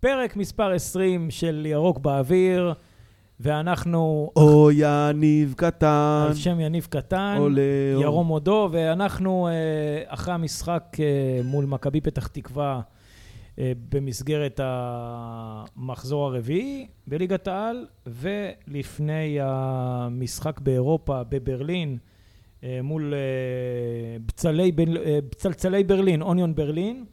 [0.00, 2.72] פרק מספר 20 של ירוק באוויר,
[3.40, 4.30] ואנחנו...
[4.36, 6.24] או יניב קטן.
[6.28, 7.62] על שם יניב קטן, עולה.
[8.00, 9.52] ירום הודו, ואנחנו אה,
[10.06, 11.04] אחרי המשחק אה,
[11.44, 12.80] מול מכבי פתח תקווה
[13.58, 21.98] אה, במסגרת המחזור הרביעי בליגת העל, ולפני המשחק באירופה, בברלין,
[22.64, 23.18] אה, מול אה,
[24.26, 27.04] בצלי, בל- אה, בצלצלי ברלין, אוניון ברלין.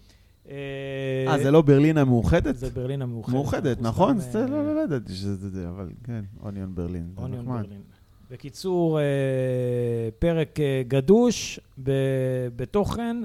[0.50, 2.56] אה, זה לא ברלין המאוחדת?
[2.56, 3.34] זה ברלין המאוחדת.
[3.34, 4.20] מאוחדת, נכון?
[4.20, 7.06] סתם, זה אה, לא לא ידעתי שזה זה, אבל כן, אוניון ברלין.
[7.18, 7.46] אוניון.
[7.46, 7.82] ברלין.
[8.32, 9.04] בקיצור, אה,
[10.20, 11.60] פרק אה, גדוש
[12.56, 13.18] בתוכן,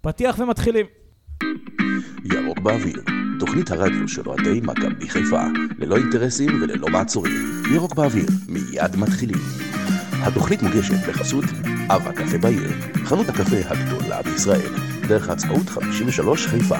[0.00, 0.86] פתיח ומתחילים.
[2.24, 3.02] ירוק באוויר,
[3.40, 5.42] תוכנית הרדיו של אוהדי מכבי חיפה,
[5.78, 7.62] ללא אינטרסים וללא מעצורים.
[7.74, 9.38] ירוק באוויר, מיד מתחילים.
[10.22, 11.44] התוכנית מוגשת בחסות
[11.90, 12.70] אב הקפה בעיר,
[13.04, 16.78] חנות הקפה הגדולה בישראל, דרך העצמאות 53 חיפה.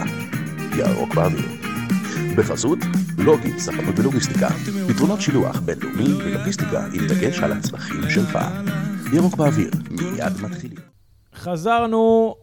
[0.78, 1.48] ירוק באוויר.
[2.36, 2.78] בחסות
[3.18, 4.48] לוגי, ספנות ולוגיסטיקה,
[4.88, 8.38] פתרונות שילוח בינלאומי ולוגיסטיקה עם דגש על הצרכים שלך.
[9.12, 10.78] ירוק באוויר, מיד מתחילים.
[11.34, 12.34] חזרנו,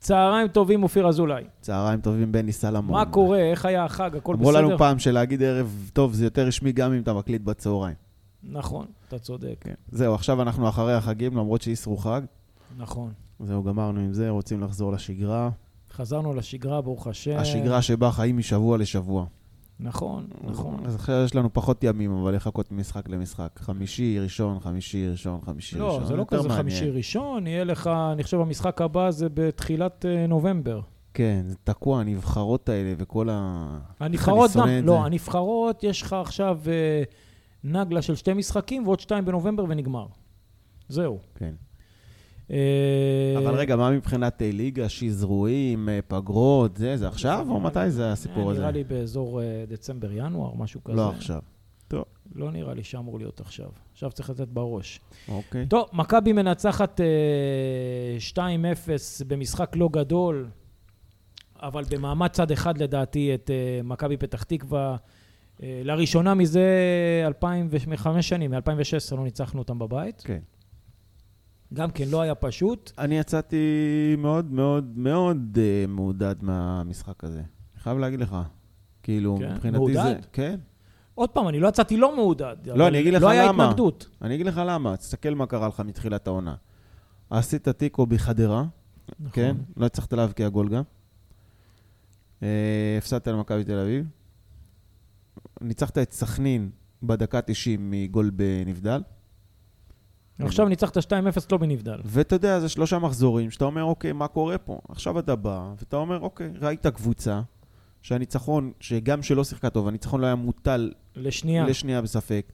[0.00, 1.44] צהריים טובים, אופיר אזולאי.
[1.60, 2.98] צהריים טובים, בני סלמון.
[2.98, 3.38] מה קורה?
[3.38, 4.16] איך היה החג?
[4.16, 4.60] הכל אמרו בסדר?
[4.60, 7.96] לנו פעם שלהגיד ערב טוב זה יותר רשמי גם אם אתה מקליט בצהריים.
[8.42, 9.56] נכון, אתה צודק.
[9.60, 9.74] כן.
[9.88, 12.22] זהו, עכשיו אנחנו אחרי החגים, למרות שאיסרו חג.
[12.78, 13.12] נכון.
[13.40, 15.50] זהו, גמרנו עם זה, רוצים לחזור לשגרה.
[15.92, 17.36] חזרנו לשגרה, ברוך השם.
[17.36, 19.26] השגרה שבה חיים משבוע לשבוע.
[19.80, 20.86] נכון, נכון.
[20.86, 23.48] אז עכשיו יש לנו פחות ימים, אבל לחכות ממשחק למשחק.
[23.56, 26.00] חמישי, ראשון, חמישי, ראשון, חמישי, ראשון.
[26.00, 26.62] לא, זה לא כזה מעניין.
[26.62, 30.80] חמישי ראשון, יהיה לך, אני חושב, המשחק הבא זה בתחילת אה, נובמבר.
[31.14, 33.78] כן, זה תקוע, הנבחרות האלה וכל ה...
[34.00, 35.06] הנבחרות גם, לא, זה.
[35.06, 37.02] הנבחרות, יש לך עכשיו אה,
[37.64, 40.06] נגלה של שתי משחקים ועוד שתיים בנובמבר ונגמר.
[40.88, 41.18] זהו.
[41.34, 41.54] כן.
[42.50, 47.90] אה, אבל רגע, מה מבחינת אה, ליגה, שזרועים, אה, פגרות, זה, זה עכשיו או מתי
[47.90, 48.60] זה הסיפור אה, הזה?
[48.60, 50.96] נראה לי באזור אה, דצמבר-ינואר, משהו כזה.
[50.96, 51.40] לא עכשיו.
[52.34, 53.68] לא נראה לי שאמור להיות עכשיו.
[53.92, 55.00] עכשיו צריך לתת בראש.
[55.28, 55.66] אוקיי.
[55.66, 57.06] טוב, מכבי מנצחת אה,
[58.36, 58.40] 2-0
[59.26, 60.48] במשחק לא גדול,
[61.62, 64.96] אבל במעמד צד אחד לדעתי את אה, מכבי פתח תקווה.
[65.62, 66.62] אה, לראשונה מזה
[67.26, 70.22] 2005 שנים, מ-2016 לא ניצחנו אותם בבית.
[70.26, 70.38] כן.
[71.74, 72.92] גם כן לא היה פשוט.
[72.98, 73.56] אני יצאתי
[74.18, 77.38] מאוד מאוד מאוד אה, מעודד מהמשחק הזה.
[77.38, 78.36] אני חייב להגיד לך.
[79.02, 79.52] כאילו, כן?
[79.52, 79.94] מבחינתי מעודד?
[79.94, 80.14] זה...
[80.32, 80.60] כן.
[81.14, 82.56] עוד פעם, אני לא יצאתי לא מעודד.
[82.72, 83.64] אבל אני אגיד לך לא היה למה.
[83.64, 84.08] התנגדות.
[84.22, 86.54] אני אגיד לך למה, תסתכל מה קרה לך מתחילת העונה.
[87.30, 88.64] עשית תיקו בחדרה,
[89.20, 89.30] נכון.
[89.32, 89.56] כן?
[89.76, 90.82] לא הצלחת להבקיע גול גם.
[92.42, 94.06] אה, הפסדת למכבי תל אביב.
[95.60, 96.70] ניצחת את סכנין
[97.02, 99.02] בדקה 90 מגול בנבדל.
[100.38, 101.00] עכשיו ניצחת 2-0
[101.52, 102.00] לא בנבדל.
[102.04, 104.78] ואתה יודע, זה שלושה מחזורים שאתה אומר, אוקיי, מה קורה פה?
[104.88, 107.40] עכשיו אתה בא, ואתה אומר, אוקיי, ראית קבוצה
[108.02, 111.66] שהניצחון, שגם שלא שיחקה טוב, הניצחון לא היה מוטל לשנייה.
[111.66, 112.52] לשנייה בספק.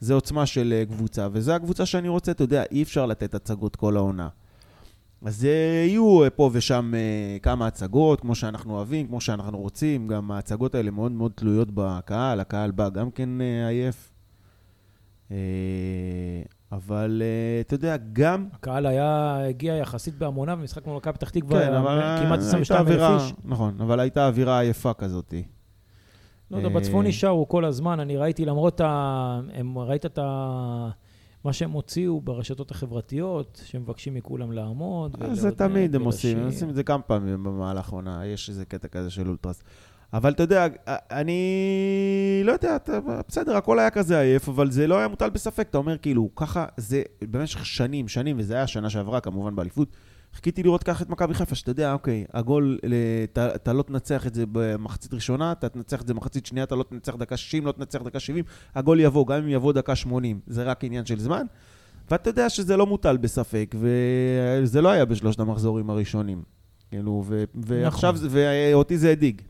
[0.00, 3.76] זה עוצמה של אה, קבוצה, וזו הקבוצה שאני רוצה, אתה יודע, אי אפשר לתת הצגות
[3.76, 4.28] כל העונה.
[5.22, 5.50] אז אה,
[5.86, 6.92] יהיו אה, פה ושם
[7.42, 12.40] כמה הצגות, כמו שאנחנו אוהבים, כמו שאנחנו רוצים, גם ההצגות האלה מאוד מאוד תלויות בקהל,
[12.40, 13.28] הקהל בא גם כן
[13.68, 14.12] עייף.
[16.72, 18.48] אה, אבל אה, אתה יודע, גם...
[18.52, 22.86] הקהל היה, הגיע יחסית בהמונה במשחק מול מכבי פתח תקווה, כן, אבל כמעט הייתה 22
[22.88, 23.34] אלף איש.
[23.44, 25.34] נכון, אבל הייתה אווירה עייפה כזאת.
[26.50, 29.40] לא יודע, אה, בצפון נשארו כל הזמן, אני ראיתי למרות ה...
[29.52, 30.90] הם, ראית את ה...
[31.44, 35.22] מה שהם הוציאו ברשתות החברתיות, שמבקשים מכולם לעמוד.
[35.22, 36.46] אז זה תמיד הם עושים, הם.
[36.46, 39.62] עושים את זה כמה פעמים במהלך העונה, יש איזה קטע כזה של אולטרס.
[40.12, 40.66] אבל אתה יודע,
[41.10, 42.98] אני לא יודע, אתה,
[43.28, 45.66] בסדר, הכל היה כזה עייף, אבל זה לא היה מוטל בספק.
[45.70, 49.88] אתה אומר, כאילו, ככה, זה במשך שנים, שנים, וזה היה שנה שעברה, כמובן, באליפות.
[50.34, 52.94] חיכיתי לראות ככה את מכבי חיפה, שאתה יודע, אוקיי, הגול, ל-
[53.54, 56.82] אתה, לא תנצח את זה במחצית ראשונה, אתה תנצח את זה במחצית שנייה, אתה לא
[56.82, 58.44] תנצח דקה 60, לא תנצח דקה 70,
[58.74, 61.46] הגול יבוא, גם אם יבוא דקה 80, זה רק עניין של זמן.
[62.10, 66.42] ואתה יודע שזה לא מוטל בספק, וזה לא היה בשלושת המחזורים הראשונים.
[66.90, 68.28] כאילו, ו- ועכשיו, נכון.
[68.30, 69.42] ואותי זה הדאיג.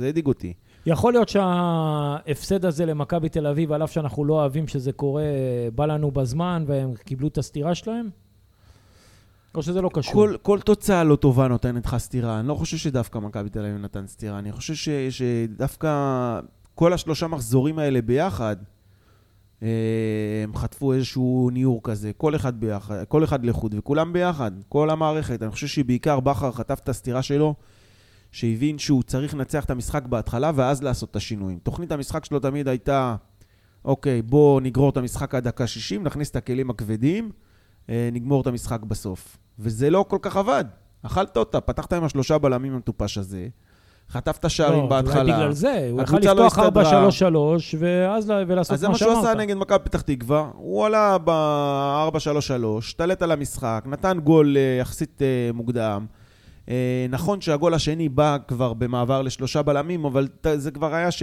[0.00, 0.52] זה הדאיג אותי.
[0.86, 5.22] יכול להיות שההפסד הזה למכבי תל אביב, על אף שאנחנו לא אוהבים שזה קורה,
[5.74, 8.08] בא לנו בזמן והם קיבלו את הסטירה שלהם?
[9.54, 10.14] או שזה לא קשור?
[10.14, 12.40] כל, כל תוצאה לא טובה נותנת לך סטירה.
[12.40, 14.38] אני לא חושב שדווקא מכבי תל אביב נתן סטירה.
[14.38, 16.40] אני חושב ש, שדווקא
[16.74, 18.56] כל השלושה מחזורים האלה ביחד,
[19.62, 19.68] אה,
[20.44, 25.42] הם חטפו איזשהו ניעור כזה, כל אחד ביחד, כל אחד לחוד, וכולם ביחד, כל המערכת.
[25.42, 27.54] אני חושב שבעיקר בכר חטף את הסטירה שלו,
[28.32, 31.58] שהבין שהוא צריך לנצח את המשחק בהתחלה, ואז לעשות את השינויים.
[31.58, 33.16] תוכנית המשחק שלו תמיד הייתה,
[33.84, 37.30] אוקיי, בואו נגרור את המשחק עד דקה 60, נכניס את הכלים הכבדים,
[37.88, 39.36] אה, נגמור את המשחק בסוף.
[39.58, 40.64] וזה לא כל כך עבד.
[41.02, 43.48] אכלת אותה, פתחת עם השלושה בלמים המטופש הזה,
[44.10, 45.20] חטף את השערים לא, בהתחלה.
[45.20, 47.58] אולי בגלל זה, הוא הקבוצה לא לפתוח 4-3-3 הסתדרה.
[47.78, 49.36] ואז ולעשות אז זה מה מה שהוא עשה שאמרת.
[49.36, 50.50] נגד מכבי פתח תקווה.
[50.54, 56.06] הוא עלה ב-4-3-3, השתלט על המשחק, נתן גול אה, יחסית אה, מוקדם.
[56.70, 61.22] אה, נכון שהגול השני בא כבר במעבר לשלושה בלמים, אבל זה כבר היה ש...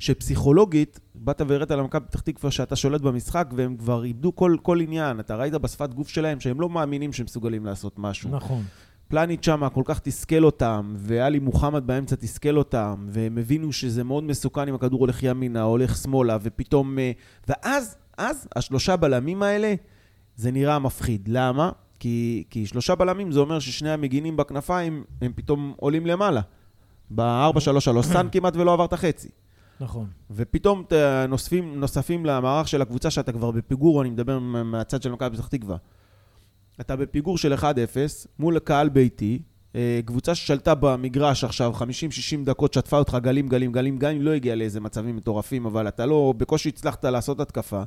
[0.00, 5.20] שפסיכולוגית, באת והראית למכבי פתח תקווה שאתה שולט במשחק, והם כבר איבדו כל, כל עניין.
[5.20, 8.30] אתה ראית בשפת גוף שלהם שהם לא מאמינים שהם מסוגלים לעשות משהו.
[8.30, 8.62] נכון.
[9.08, 14.24] פלניץ' שמה כל כך תסכל אותם, ואלי מוחמד באמצע תסכל אותם, והם הבינו שזה מאוד
[14.24, 16.98] מסוכן אם הכדור הולך ימינה, הולך שמאלה, ופתאום...
[16.98, 17.12] אה,
[17.48, 19.74] ואז, אז, השלושה בלמים האלה,
[20.36, 21.28] זה נראה מפחיד.
[21.28, 21.70] למה?
[22.00, 26.40] כי, כי שלושה בלמים זה אומר ששני המגינים בכנפיים, הם פתאום עולים למעלה.
[27.14, 29.28] ב-4-3-3, סאן כמעט ולא עבר את החצי.
[29.80, 30.06] נכון.
[30.30, 30.84] ופתאום
[31.28, 35.46] נוספים, נוספים למערך של הקבוצה שאתה כבר בפיגור, אני מדבר מה- מהצד של מכבי פתח
[35.48, 35.76] תקווה.
[36.80, 37.64] אתה בפיגור של 1-0
[38.38, 39.42] מול קהל ביתי,
[39.74, 41.82] אה, קבוצה ששלטה במגרש עכשיו 50-60
[42.44, 46.06] דקות, שטפה אותך גלים, גלים, גלים, גם אם לא הגיע לאיזה מצבים מטורפים, אבל אתה
[46.06, 47.82] לא, בקושי הצלחת לעשות התקפה.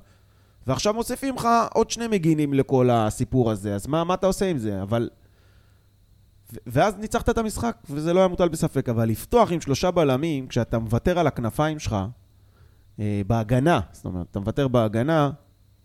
[0.68, 4.58] ועכשיו מוסיפים לך עוד שני מגינים לכל הסיפור הזה, אז מה, מה אתה עושה עם
[4.58, 4.82] זה?
[4.82, 5.10] אבל...
[6.68, 8.90] ואז ניצחת את המשחק, וזה לא היה מוטל בספק.
[8.90, 11.96] אבל לפתוח עם שלושה בלמים, כשאתה מוותר על הכנפיים שלך,
[13.00, 15.32] אה, בהגנה, זאת אומרת, אתה מוותר בהגנה,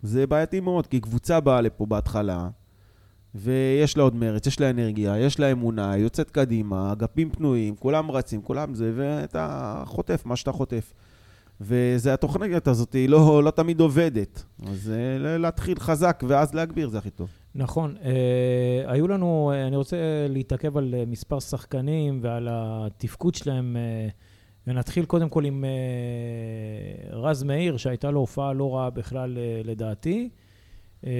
[0.03, 2.49] זה בעייתי מאוד, כי קבוצה באה לפה בהתחלה,
[3.35, 8.11] ויש לה עוד מרץ, יש לה אנרגיה, יש לה אמונה, יוצאת קדימה, אגפים פנויים, כולם
[8.11, 10.93] רצים, כולם זה, ואתה חוטף מה שאתה חוטף.
[11.61, 14.45] וזה התוכנית הזאת, היא לא, לא תמיד עובדת.
[14.67, 17.29] אז אה, להתחיל חזק ואז להגביר, זה הכי טוב.
[17.55, 17.95] נכון.
[18.05, 18.13] אה,
[18.93, 19.97] היו לנו, אה, אני רוצה
[20.29, 24.09] להתעכב על אה, מספר שחקנים ועל התפקוד שלהם, אה,
[24.67, 30.29] ונתחיל קודם כל עם אה, רז מאיר, שהייתה לו הופעה לא רעה בכלל אה, לדעתי.
[31.07, 31.11] אה,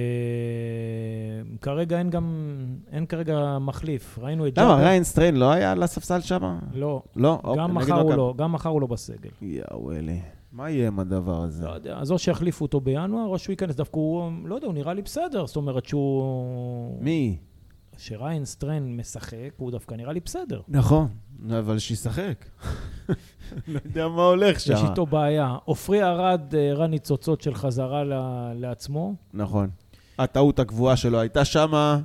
[1.61, 2.55] כרגע אין גם,
[2.91, 4.19] אין כרגע מחליף.
[4.21, 4.83] ראינו את למה, ג'אבר.
[4.83, 6.59] ריין סטריין לא היה על הספסל שם?
[6.73, 7.39] לא, לא?
[7.43, 8.13] אוקיי, גם נגד מחר הוא.
[8.13, 9.29] לא, גם מחר הוא לא בסגל.
[9.41, 10.19] יאו, אלי.
[10.51, 11.65] מה יהיה עם הדבר הזה?
[11.65, 13.75] לא יודע, אז או שיחליפו אותו בינואר, או שהוא ייכנס.
[13.75, 15.45] דווקא הוא, לא יודע, הוא נראה לי בסדר.
[15.45, 17.03] זאת אומרת שהוא...
[17.03, 17.37] מי?
[17.97, 20.61] שריין סטרן משחק, הוא דווקא נראה לי בסדר.
[20.67, 21.07] נכון,
[21.59, 22.45] אבל שישחק.
[23.67, 24.73] לא יודע מה הולך שם.
[24.73, 25.55] יש איתו בעיה.
[25.65, 28.03] עופרי ארד אה, הראה ניצוצות של חזרה
[28.55, 29.15] לעצמו.
[29.33, 29.69] נכון.
[30.19, 31.99] הטעות הקבועה שלו הייתה שמה,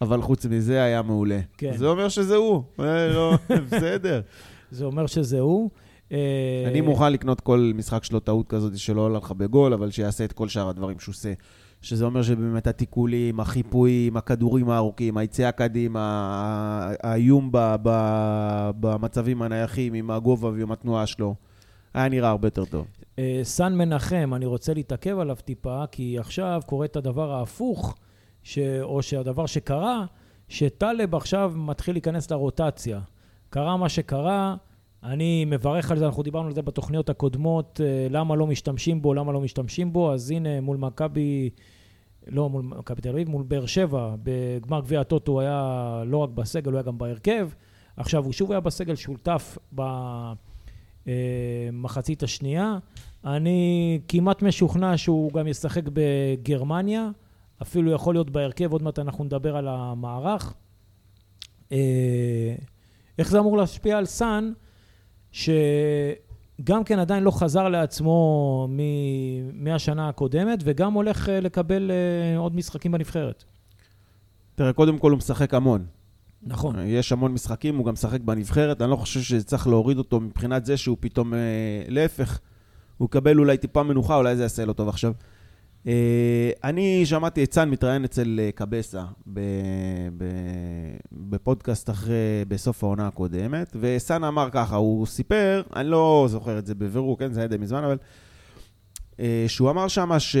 [0.00, 1.40] אבל חוץ מזה היה מעולה.
[1.58, 1.76] כן.
[1.76, 2.62] זה אומר שזה הוא.
[2.80, 3.34] אה, לא,
[3.66, 4.20] בסדר.
[4.70, 5.70] זה אומר שזה הוא.
[6.12, 10.24] אה, אני מוכן לקנות כל משחק שלו טעות כזאת שלא עולה לך בגול, אבל שיעשה
[10.24, 11.32] את כל שאר הדברים שהוא עושה.
[11.82, 17.50] שזה אומר שבאמת התיקולים, החיפויים, הכדורים הארוכים, היציאה קדימה, האיום
[18.80, 21.34] במצבים הנייחים עם הגובה ועם התנועה שלו,
[21.94, 22.86] היה נראה הרבה יותר טוב.
[23.18, 27.94] אה, סן מנחם, אני רוצה להתעכב עליו טיפה, כי עכשיו קורה את הדבר ההפוך,
[28.42, 28.58] ש...
[28.82, 30.04] או שהדבר שקרה,
[30.48, 33.00] שטלב עכשיו מתחיל להיכנס לרוטציה.
[33.50, 34.56] קרה מה שקרה,
[35.02, 39.14] אני מברך על זה, אנחנו דיברנו על זה בתוכניות הקודמות, אה, למה לא משתמשים בו,
[39.14, 41.50] למה לא משתמשים בו, אז הנה מול מכבי,
[42.26, 46.30] לא מול מכבי תל אביב, מול באר שבע, בגמר גביע הטוטו הוא היה לא רק
[46.30, 47.48] בסגל, הוא היה גם בהרכב.
[47.96, 49.58] עכשיו, הוא שוב היה בסגל שותף
[51.72, 52.78] במחצית השנייה.
[53.24, 57.10] אני כמעט משוכנע שהוא גם ישחק בגרמניה,
[57.62, 60.54] אפילו יכול להיות בהרכב, עוד מעט אנחנו נדבר על המערך.
[61.72, 62.54] אה,
[63.18, 64.52] איך זה אמור להשפיע על סאן,
[65.32, 72.56] שגם כן עדיין לא חזר לעצמו מ- מהשנה הקודמת, וגם הולך אה, לקבל אה, עוד
[72.56, 73.44] משחקים בנבחרת.
[74.54, 75.84] תראה, קודם כל הוא משחק המון.
[76.42, 76.76] נכון.
[76.86, 80.76] יש המון משחקים, הוא גם משחק בנבחרת, אני לא חושב שצריך להוריד אותו מבחינת זה
[80.76, 81.38] שהוא פתאום, אה,
[81.88, 82.40] להפך,
[82.98, 85.12] הוא יקבל אולי טיפה מנוחה, אולי זה יעשה לו טוב עכשיו.
[85.86, 89.04] אה, אני שמעתי את סאן מתראיין אצל אה, קבסה
[91.12, 96.74] בפודקאסט אחרי, בסוף העונה הקודמת, וסאן אמר ככה, הוא סיפר, אני לא זוכר את זה
[96.74, 97.96] בבירור, כן, זה היה די מזמן, אבל...
[99.20, 100.36] אה, שהוא אמר שמה ש...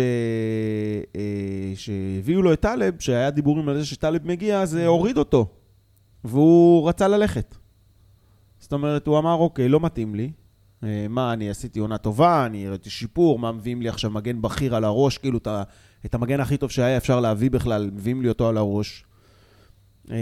[1.16, 5.46] אה, שהביאו לו את טלב, שהיה דיבורים על זה שטלב מגיע, זה הוריד אותו.
[6.24, 7.54] והוא רצה ללכת.
[8.58, 10.32] זאת אומרת, הוא אמר, אוקיי, לא מתאים לי.
[10.84, 14.74] אה, מה, אני עשיתי עונה טובה, אני הראיתי שיפור, מה מביאים לי עכשיו מגן בכיר
[14.76, 15.48] על הראש, כאילו את,
[16.06, 19.04] את המגן הכי טוב שהיה אפשר להביא בכלל, מביאים לי אותו על הראש.
[20.10, 20.16] אה,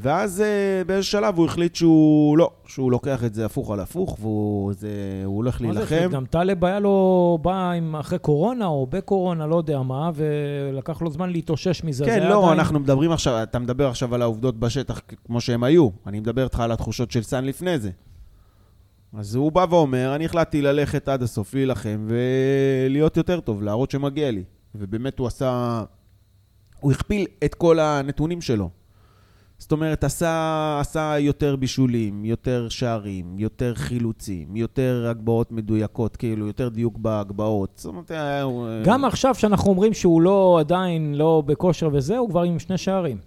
[0.00, 4.16] ואז אה, באיזה שלב הוא החליט שהוא לא, שהוא לוקח את זה הפוך על הפוך,
[4.20, 4.88] והוא זה,
[5.24, 6.10] הולך מה זה להילחם.
[6.12, 11.10] גם טלב היה לו, בא עם אחרי קורונה או בקורונה, לא יודע מה, ולקח לו
[11.10, 12.04] זמן להתאושש מזה.
[12.04, 15.88] כן, לא, עדיין- אנחנו מדברים עכשיו, אתה מדבר עכשיו על העובדות בשטח כמו שהן היו.
[16.06, 17.90] אני מדבר איתך על התחושות של סאן לפני זה.
[19.18, 24.30] אז הוא בא ואומר, אני החלטתי ללכת עד הסוף, להילחם ולהיות יותר טוב, להראות שמגיע
[24.30, 24.44] לי.
[24.74, 25.82] ובאמת הוא עשה...
[26.80, 28.70] הוא הכפיל את כל הנתונים שלו.
[29.58, 36.68] זאת אומרת, עשה, עשה יותר בישולים, יותר שערים, יותר חילוצים, יותר הגבהות מדויקות, כאילו, יותר
[36.68, 37.72] דיוק בהגבהות.
[37.76, 38.10] זאת אומרת.
[38.42, 42.58] הוא, אה, גם עכשיו שאנחנו אומרים שהוא לא עדיין לא בכושר וזה, הוא כבר עם
[42.58, 43.18] שני שערים.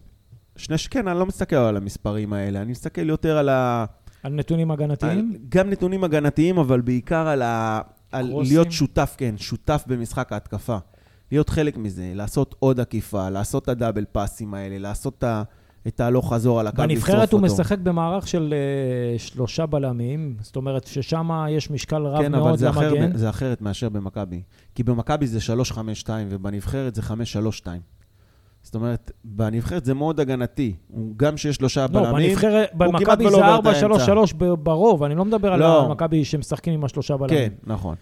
[0.56, 3.86] שני, ש- כן, אני לא מסתכל על המספרים האלה, אני מסתכל יותר על ה...
[4.28, 5.38] על נתונים על, הגנתיים.
[5.50, 7.82] גם נתונים הגנתיים, אבל בעיקר על, ה,
[8.12, 8.56] על קרוסים.
[8.56, 10.78] להיות שותף, כן, שותף במשחק ההתקפה.
[11.32, 15.24] להיות חלק מזה, לעשות עוד עקיפה, לעשות את הדאבל פאסים האלה, לעשות
[15.88, 17.54] את ההלוך חזור על הקו, בנבחרת הוא אותו.
[17.54, 22.60] משחק במערך של אה, שלושה בלמים, זאת אומרת ששם יש משקל רב כן, אבל מאוד
[22.60, 23.18] זה, אחר, למגן.
[23.18, 24.42] זה אחרת מאשר במכבי.
[24.76, 25.54] כי במכבי זה
[26.04, 27.68] 3-5-2, ובנבחרת זה 5-3-2.
[28.68, 30.76] זאת אומרת, בנבחרת זה מאוד הגנתי.
[30.88, 34.54] הוא גם שיש שלושה לא, בלמים, בנבחרת, כמעט במכבי ולא זה עובר את 4-3-3 ב-
[34.54, 35.86] ברוב, אני לא מדבר על לא.
[35.86, 37.38] המכבי שמשחקים עם השלושה בלמים.
[37.38, 37.96] כן, נכון.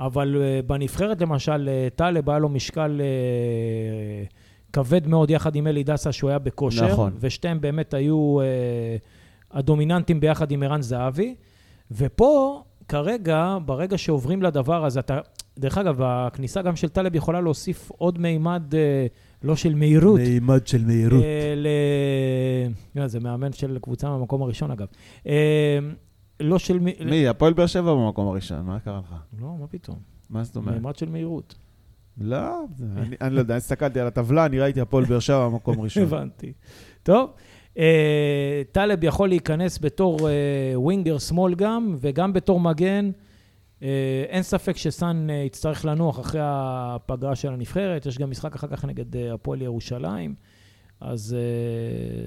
[0.00, 4.32] אבל uh, בנבחרת למשל, uh, טלב היה לו משקל uh,
[4.72, 6.92] כבד מאוד יחד עם אלי דסה שהוא היה בכושר.
[6.92, 7.12] נכון.
[7.20, 8.42] ושתיהם באמת היו uh,
[9.56, 11.34] הדומיננטים ביחד עם ערן זהבי.
[11.90, 15.18] ופה, כרגע, ברגע שעוברים לדבר הזה, אתה...
[15.58, 18.76] דרך אגב, הכניסה גם של טלב יכולה להוסיף עוד מימד, uh,
[19.44, 20.20] לא של מהירות.
[20.20, 21.22] מימד של מהירות.
[21.22, 21.66] אה, ל...
[23.00, 24.86] לא, זה מאמן של קבוצה מהמקום הראשון, אגב.
[25.26, 25.78] אה,
[26.40, 26.78] לא של...
[26.78, 27.28] מ- מי?
[27.28, 29.14] הפועל באר שבע במקום הראשון, מה קרה לך?
[29.40, 29.96] לא, מה פתאום?
[30.30, 30.74] מה זאת אומרת?
[30.74, 31.54] מימד של מהירות.
[32.20, 32.38] לא,
[32.76, 35.80] זה- אני- אני לא יודע, אני הסתכלתי על הטבלה, אני ראיתי הפועל באר שבע במקום
[35.80, 36.02] ראשון.
[36.02, 36.52] הבנתי.
[37.02, 37.30] טוב,
[37.78, 40.34] אה, טלב יכול להיכנס בתור אה,
[40.74, 43.10] ווינגר שמאל גם, וגם בתור מגן.
[43.82, 48.06] אה, אין ספק שסאן אה, יצטרך לנוח אחרי הפגרה של הנבחרת.
[48.06, 50.34] יש גם משחק אחר כך נגד אה, הפועל ירושלים,
[51.00, 51.36] אז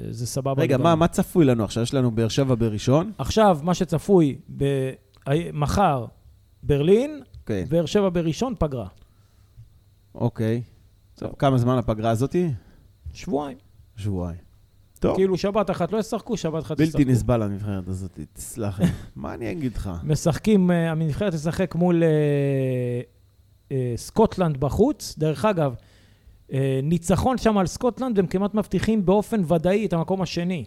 [0.09, 0.63] זה סבבה.
[0.63, 0.77] רגע.
[0.77, 1.83] מה מה צפוי לנו עכשיו?
[1.83, 3.11] יש לנו באר שבע בראשון?
[3.17, 4.91] עכשיו, מה שצפוי, ב-
[5.53, 6.05] מחר
[6.63, 8.87] ברלין, כן, באר שבע בראשון, פגרה.
[10.15, 10.61] אוקיי.
[11.15, 12.49] טוב, כמה זמן הפגרה הזאתי?
[13.13, 13.57] שבועיים.
[13.95, 14.44] שבועיים.
[15.07, 16.97] טוב, כאילו שבת אחת לא ישחקו, שבת אחת ישחקו.
[16.97, 18.85] בלתי נסבל הנבחרת הזאת, תסלח לי.
[19.15, 19.89] מה אני אגיד לך?
[20.03, 22.09] משחקים, אה, הנבחרת תשחק מול אה,
[23.71, 25.15] אה, סקוטלנד בחוץ.
[25.17, 25.75] דרך אגב,
[26.83, 30.65] ניצחון שם על סקוטלנד, הם כמעט מבטיחים באופן ודאי את המקום השני.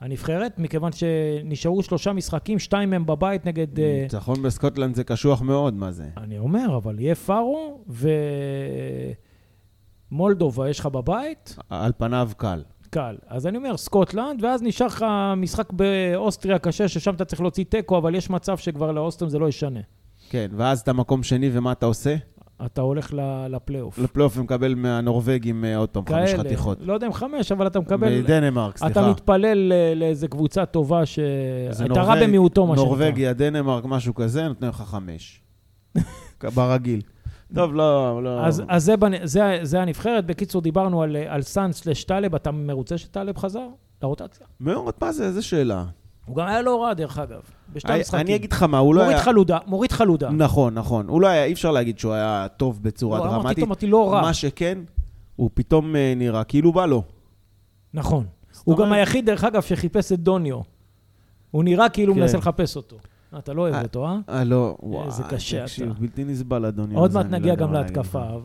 [0.00, 3.80] הנבחרת, מכיוון שנשארו שלושה משחקים, שתיים מהם בבית נגד...
[3.80, 6.08] ניצחון בסקוטלנד זה קשוח מאוד, מה זה?
[6.16, 7.84] אני אומר, אבל איי פארו
[10.10, 12.62] ומולדובה יש לך בבית, על פניו קל.
[12.94, 13.16] קל.
[13.28, 15.04] אז אני אומר, סקוטלנד, ואז נשאר לך
[15.36, 19.48] משחק באוסטריה קשה, ששם אתה צריך להוציא תיקו, אבל יש מצב שכבר לאוסטרים זה לא
[19.48, 19.80] ישנה.
[20.30, 22.16] כן, ואז אתה מקום שני, ומה אתה עושה?
[22.66, 23.14] אתה הולך
[23.48, 23.98] לפלייאוף.
[23.98, 26.78] לפלייאוף ומקבל מהנורבגים אה, עוד פעם חמש כאלה, חתיכות.
[26.80, 28.18] לא יודע אם חמש, אבל אתה מקבל...
[28.22, 28.92] מדנמרק, סליחה.
[29.00, 32.88] אתה מתפלל ל- לאיזה קבוצה טובה שהייתה רע במיעוטו, מה שנקרא.
[32.88, 35.40] נורבגיה, דנמרק, משהו כזה, נותן לך חמש.
[36.54, 37.00] ברגיל.
[37.54, 38.46] טוב, לא, לא...
[38.46, 40.26] אז, אז זה, זה, זה הנבחרת.
[40.26, 42.34] בקיצור, דיברנו על, על סאן סלש טלב.
[42.34, 43.66] אתה מרוצה שטלב חזר
[44.02, 44.46] לרוטציה?
[44.60, 45.84] מאוד, מה זה, איזה שאלה.
[46.26, 47.40] הוא גם היה לא רע, דרך אגב,
[47.72, 48.20] בשתי המשחקים.
[48.20, 49.24] אני אגיד לך מה, הוא לא מוריד היה...
[49.24, 50.30] חלודה, מוריד חלודה.
[50.30, 51.08] נכון, נכון.
[51.08, 53.64] הוא לא היה, אי אפשר להגיד שהוא היה טוב בצורה לא, אמרתי, דרמטית.
[53.64, 54.22] אמרתי, לא רע.
[54.22, 54.78] מה שכן,
[55.36, 57.02] הוא פתאום אה, נראה כאילו בא לו.
[57.94, 58.26] נכון.
[58.64, 60.60] הוא גם היחיד, דרך אגב, שחיפש את דוניו.
[61.50, 62.22] הוא נראה כאילו הוא כן.
[62.22, 62.96] מנסה לחפש אותו.
[63.38, 64.18] אתה לא אוהב אה, אותו, אה?
[64.28, 65.06] אה, לא, וואי.
[65.06, 66.00] איזה קשה תקשיב, אתה.
[66.00, 66.94] בלתי נסבל, אדוני.
[66.94, 68.18] עוד מעט לא נגיע גם להתקפה.
[68.18, 68.38] אה,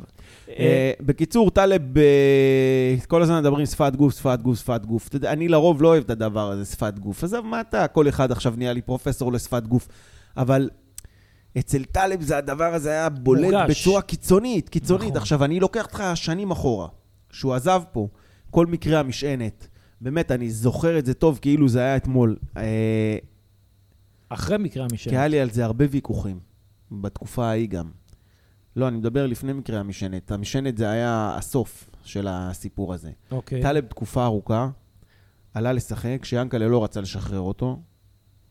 [0.60, 5.08] אה, בקיצור, טלב, אה, כל הזמן מדברים שפת גוף, שפת גוף, שפת גוף.
[5.08, 7.24] אתה יודע, אני לרוב לא אוהב את הדבר הזה, שפת גוף.
[7.24, 9.88] עזוב, מה אתה, כל אחד עכשיו נהיה לי פרופסור לשפת גוף.
[10.38, 10.70] אבל
[11.58, 13.70] אצל טלב זה הדבר הזה היה בולט.
[13.70, 15.10] בצורה קיצונית, קיצונית.
[15.10, 15.18] נכון.
[15.18, 16.88] עכשיו, אני לוקח אותך שנים אחורה.
[17.30, 18.08] כשהוא עזב פה,
[18.52, 19.68] כל מקרה המשענת.
[20.02, 22.36] באמת, אני זוכר את זה טוב כאילו זה היה אתמול.
[24.30, 25.12] אחרי מקרה המשנה.
[25.12, 26.40] כי היה לי על זה הרבה ויכוחים,
[26.92, 27.90] בתקופה ההיא גם.
[28.76, 30.32] לא, אני מדבר לפני מקרה המשענת.
[30.32, 33.12] המשענת זה היה הסוף של הסיפור הזה.
[33.32, 33.62] אוקיי.
[33.62, 34.70] טלב תקופה ארוכה,
[35.54, 37.80] עלה לשחק, כשיאנקל'ה לא רצה לשחרר אותו,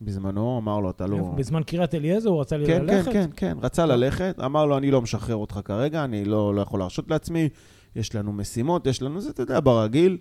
[0.01, 1.35] בזמנו, אמר לו, אתה לא...
[1.37, 3.13] בזמן קריית אליעזר הוא רצה כן, כן, ללכת?
[3.13, 6.81] כן, כן, רצה ללכת, אמר לו, אני לא משחרר אותך כרגע, אני לא, לא יכול
[6.81, 7.49] להרשות לעצמי,
[7.97, 10.19] יש לנו משימות, יש לנו זה, אתה יודע, ברגיל,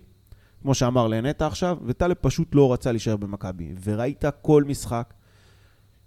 [0.62, 3.74] כמו שאמר לנטע עכשיו, וטלב פשוט לא רצה להישאר במכבי.
[3.84, 5.14] וראית כל משחק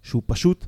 [0.03, 0.65] שהוא פשוט,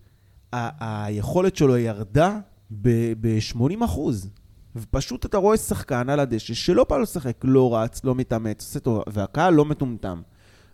[0.54, 2.40] ה- היכולת שלו ירדה
[2.82, 4.30] ב-80 אחוז.
[4.76, 9.04] ופשוט אתה רואה שחקן על הדשא שלא בא לשחק, לא רץ, לא מתאמץ, עושה טוב,
[9.08, 10.22] והקהל לא מטומטם.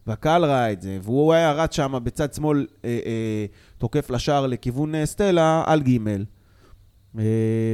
[0.07, 3.45] והקהל ראה את זה, והוא היה רץ שם בצד שמאל, אה, אה,
[3.77, 6.25] תוקף לשער לכיוון אה, סטלה, על גימל.
[7.19, 7.23] אה,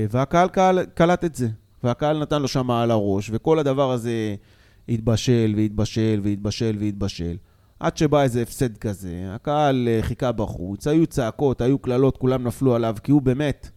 [0.10, 1.48] והקהל קהל, קלט את זה.
[1.84, 4.36] והקהל נתן לו שם על הראש, וכל הדבר הזה
[4.89, 7.38] התבשל והתבשל והתבשל והתבשל.
[7.79, 12.75] עד שבא איזה הפסד כזה, הקהל אה, חיכה בחוץ, היו צעקות, היו קללות, כולם נפלו
[12.75, 13.70] עליו, כי הוא באמת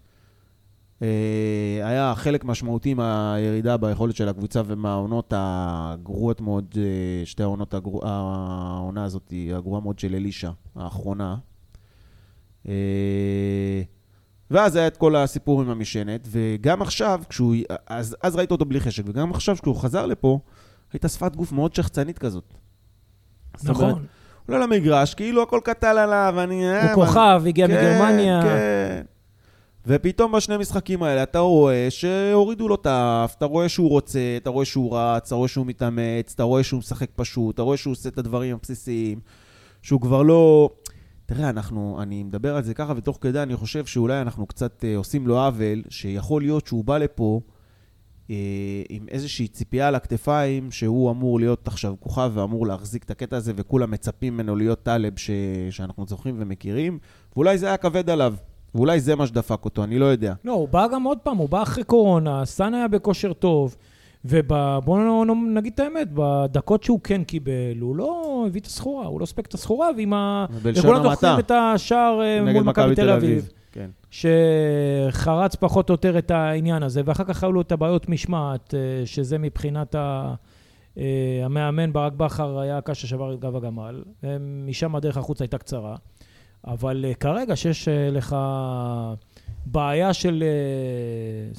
[1.02, 8.02] אה, היה חלק משמעותי מהירידה ביכולת של הקבוצה ומהעונות הגרועות מאוד, אה, שתי העונות, הגרוע,
[8.04, 11.36] העונה הזאת הגרועה מאוד של אלישע, האחרונה.
[12.68, 13.82] אה,
[14.50, 17.54] ואז היה את כל הסיפור עם המשענת, וגם עכשיו, כשהוא,
[17.86, 20.38] אז, אז ראית אותו בלי חשק, וגם עכשיו כשהוא חזר לפה,
[20.92, 22.54] הייתה שפת גוף מאוד שחצנית כזאת.
[23.64, 23.90] נכון.
[23.90, 26.68] הוא עולה למגרש, כאילו הכל קטל עליו, אני...
[26.68, 28.42] הוא אה, כוכב, הגיע כן, מגרמניה.
[28.42, 29.02] כן.
[29.86, 34.50] ופתאום בשני משחקים האלה אתה רואה שהורידו לו את האף, אתה רואה שהוא רוצה, אתה
[34.50, 37.92] רואה שהוא רץ, אתה רואה שהוא מתאמץ, אתה רואה שהוא משחק פשוט, אתה רואה שהוא
[37.92, 39.20] עושה את הדברים הבסיסיים,
[39.82, 40.70] שהוא כבר לא...
[41.26, 44.96] תראה, אנחנו, אני מדבר על זה ככה, ותוך כדי אני חושב שאולי אנחנו קצת אה,
[44.96, 47.40] עושים לו עוול, שיכול להיות שהוא בא לפה
[48.88, 53.52] עם איזושהי ציפייה על הכתפיים, שהוא אמור להיות עכשיו כוכב ואמור להחזיק את הקטע הזה,
[53.56, 55.30] וכולם מצפים ממנו להיות טלב ש...
[55.70, 56.98] שאנחנו זוכרים ומכירים,
[57.36, 58.34] ואולי זה היה כבד עליו,
[58.74, 60.34] ואולי זה מה שדפק אותו, אני לא יודע.
[60.44, 63.76] לא, הוא בא גם עוד פעם, הוא בא אחרי קורונה, סאן היה בכושר טוב,
[64.24, 69.24] ובואו נגיד את האמת, בדקות שהוא כן קיבל, הוא לא הביא את הסחורה, הוא לא
[69.24, 70.46] הספק את הסחורה, ועם ה...
[70.62, 71.02] וכולם.
[71.10, 73.48] זוכרים את השער אה, מול מכבי תל אביב.
[74.10, 79.06] שחרץ פחות או יותר את העניין הזה, ואחר כך היו לו את הבעיות משמעת, אה,
[79.06, 80.34] שזה מבחינת ה...
[80.98, 84.02] אה, המאמן ברק בכר היה הקש ששבר את גב הגמל,
[84.66, 85.96] משם הדרך החוצה הייתה קצרה.
[86.66, 88.36] אבל אה, כרגע שיש לך
[89.66, 90.44] בעיה של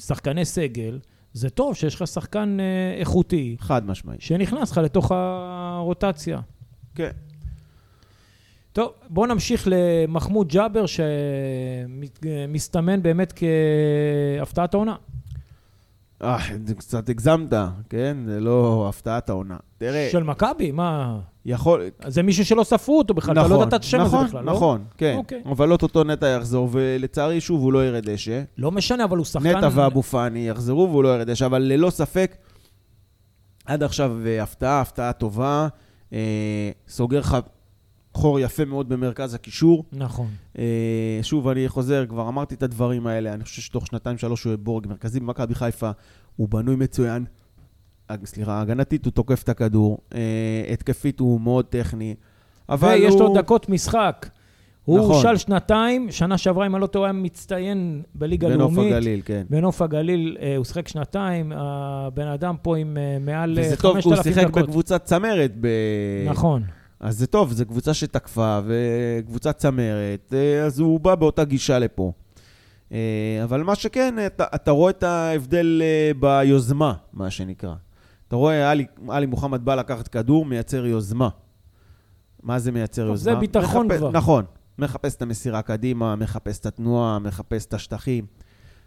[0.00, 0.98] שחקני סגל,
[1.32, 2.58] זה טוב שיש לך שחקן
[3.00, 4.20] איכותי חד משמעית.
[4.20, 6.40] שנכנס לך לתוך הרוטציה.
[6.94, 7.10] כן.
[8.80, 10.84] טוב, בואו נמשיך למחמוד ג'אבר,
[11.88, 13.32] שמסתמן באמת
[14.40, 14.94] כהפתעת העונה.
[16.22, 16.38] אה,
[16.78, 17.52] קצת הגזמת,
[17.88, 18.16] כן?
[18.26, 19.56] זה לא הפתעת העונה.
[19.78, 20.72] תראה, של מכבי?
[20.72, 21.18] מה?
[21.46, 21.82] יכול...
[22.06, 24.52] זה מישהו שלא ספרו אותו בכלל, אתה לא יודעת את השם הזה נכון, בכלל, לא?
[24.52, 25.14] נכון, כן.
[25.16, 25.42] אוקיי.
[25.46, 28.42] אבל אוטוטו נטע יחזור, ולצערי, שוב, הוא לא ירד דשא.
[28.58, 29.56] לא משנה, אבל הוא שחקן...
[29.56, 32.36] נטע ואבו פאני יחזרו והוא לא ירד דשא, אבל ללא ספק,
[33.64, 35.68] עד עכשיו אה, הפתעה, הפתעה טובה.
[36.12, 37.36] אה, סוגר לך
[38.20, 39.84] חור יפה מאוד במרכז הקישור.
[39.92, 40.26] נכון.
[40.58, 44.86] אה, שוב, אני חוזר, כבר אמרתי את הדברים האלה, אני חושב שתוך שנתיים-שלוש הוא בורג
[44.88, 45.90] מרכזי במכבי חיפה,
[46.36, 47.24] הוא בנוי מצוין.
[48.10, 50.20] אה, סליחה, הגנתית הוא תוקף את הכדור, אה,
[50.72, 52.14] התקפית הוא מאוד טכני,
[52.68, 53.20] אבל ויש הוא...
[53.20, 54.30] לו דקות משחק.
[54.84, 55.22] הוא נכון.
[55.22, 58.94] של שנתיים, שנה שעברה, אם אני לא טועה, היה מצטיין בליגה בנוף הלאומית.
[58.94, 59.42] הגליל, כן.
[59.50, 63.96] בנוף הגליל, אה, הוא שיחק שנתיים, הבן אדם פה עם אה, מעל אה, וזה טוב,
[63.96, 64.62] כי 5,000 הוא שיחק דקות.
[64.62, 65.52] בקבוצת צמרת.
[65.60, 65.68] ב...
[66.26, 66.62] נכון.
[67.00, 72.12] אז זה טוב, זו קבוצה שתקפה וקבוצת צמרת, אה, אז הוא בא באותה גישה לפה.
[72.92, 77.74] אה, אבל מה שכן, אתה, אתה רואה את ההבדל אה, ביוזמה, מה שנקרא.
[78.28, 81.28] אתה רואה, עלי, עלי מוחמד בא לקחת כדור, מייצר יוזמה.
[82.42, 83.34] מה זה מייצר טוב, יוזמה?
[83.34, 84.10] זה ביטחון מחפש, כבר.
[84.10, 84.44] נכון.
[84.78, 88.26] מחפש את המסירה קדימה, מחפש את התנועה, מחפש את השטחים.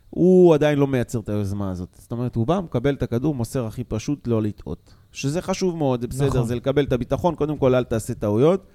[0.09, 1.97] הוא עדיין לא מייצר את היוזמה הזאת.
[1.99, 4.93] זאת אומרת, הוא בא, מקבל את הכדור, מוסר הכי פשוט, לא לטעות.
[5.13, 6.45] שזה חשוב מאוד, זה בסדר, נכון.
[6.47, 8.67] זה לקבל את הביטחון, קודם כל אל תעשה טעויות.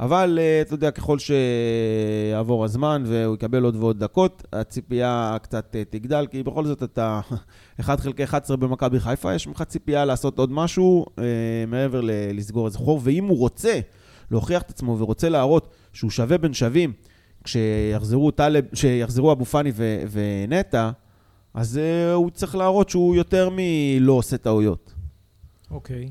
[0.00, 5.82] אבל אה, אתה יודע, ככל שיעבור הזמן והוא יקבל עוד ועוד דקות, הציפייה קצת אה,
[5.90, 7.20] תגדל, כי בכל זאת אתה
[7.80, 11.24] 1 חלקי 11 במכבי חיפה, יש ממך ציפייה לעשות עוד משהו אה,
[11.66, 13.80] מעבר ל- לסגור איזה חור, ואם הוא רוצה
[14.30, 16.92] להוכיח את עצמו ורוצה להראות שהוא שווה בין שווים,
[17.44, 20.90] כשיחזרו טלב, כשיחזרו אבו פאני ו- ונטע,
[21.54, 24.91] אז אה, הוא צריך להראות שהוא יותר מלא עושה טעויות.
[25.72, 26.10] אוקיי.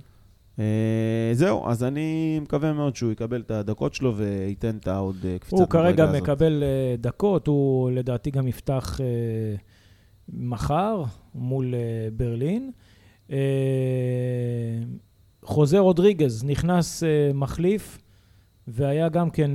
[0.60, 5.40] אה, זהו, אז אני מקווה מאוד שהוא יקבל את הדקות שלו וייתן את העוד אה,
[5.40, 6.22] קפיצת הוא כרגע הזאת.
[6.22, 9.00] מקבל אה, דקות, הוא לדעתי גם יפתח
[10.30, 11.04] מחר
[11.36, 11.74] מול
[12.14, 12.72] ברלין.
[13.32, 13.38] אה,
[15.44, 17.98] חוזה רודריגז נכנס מחליף,
[18.68, 19.52] והיה גם כן,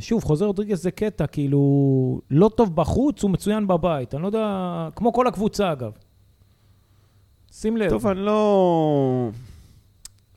[0.00, 4.14] שוב, חוזה רודריגז זה קטע, כאילו, לא טוב בחוץ, הוא מצוין בבית.
[4.14, 5.92] אני לא יודע, כמו כל הקבוצה אגב.
[7.52, 7.90] שים לב.
[7.90, 9.30] טוב, אני לא...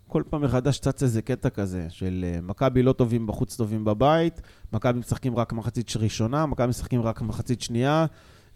[0.07, 4.41] כל פעם מחדש צץ איזה קטע כזה, של אה, מכבי לא טובים בחוץ, טובים בבית,
[4.73, 8.05] מכבי משחקים רק מחצית ראשונה, מכבי משחקים רק מחצית שנייה,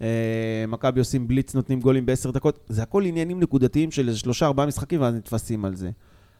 [0.01, 4.45] אה, מכבי עושים בליץ, נותנים גולים בעשר דקות, זה הכל עניינים נקודתיים של איזה שלושה,
[4.45, 5.89] ארבעה משחקים, ואז נתפסים על זה.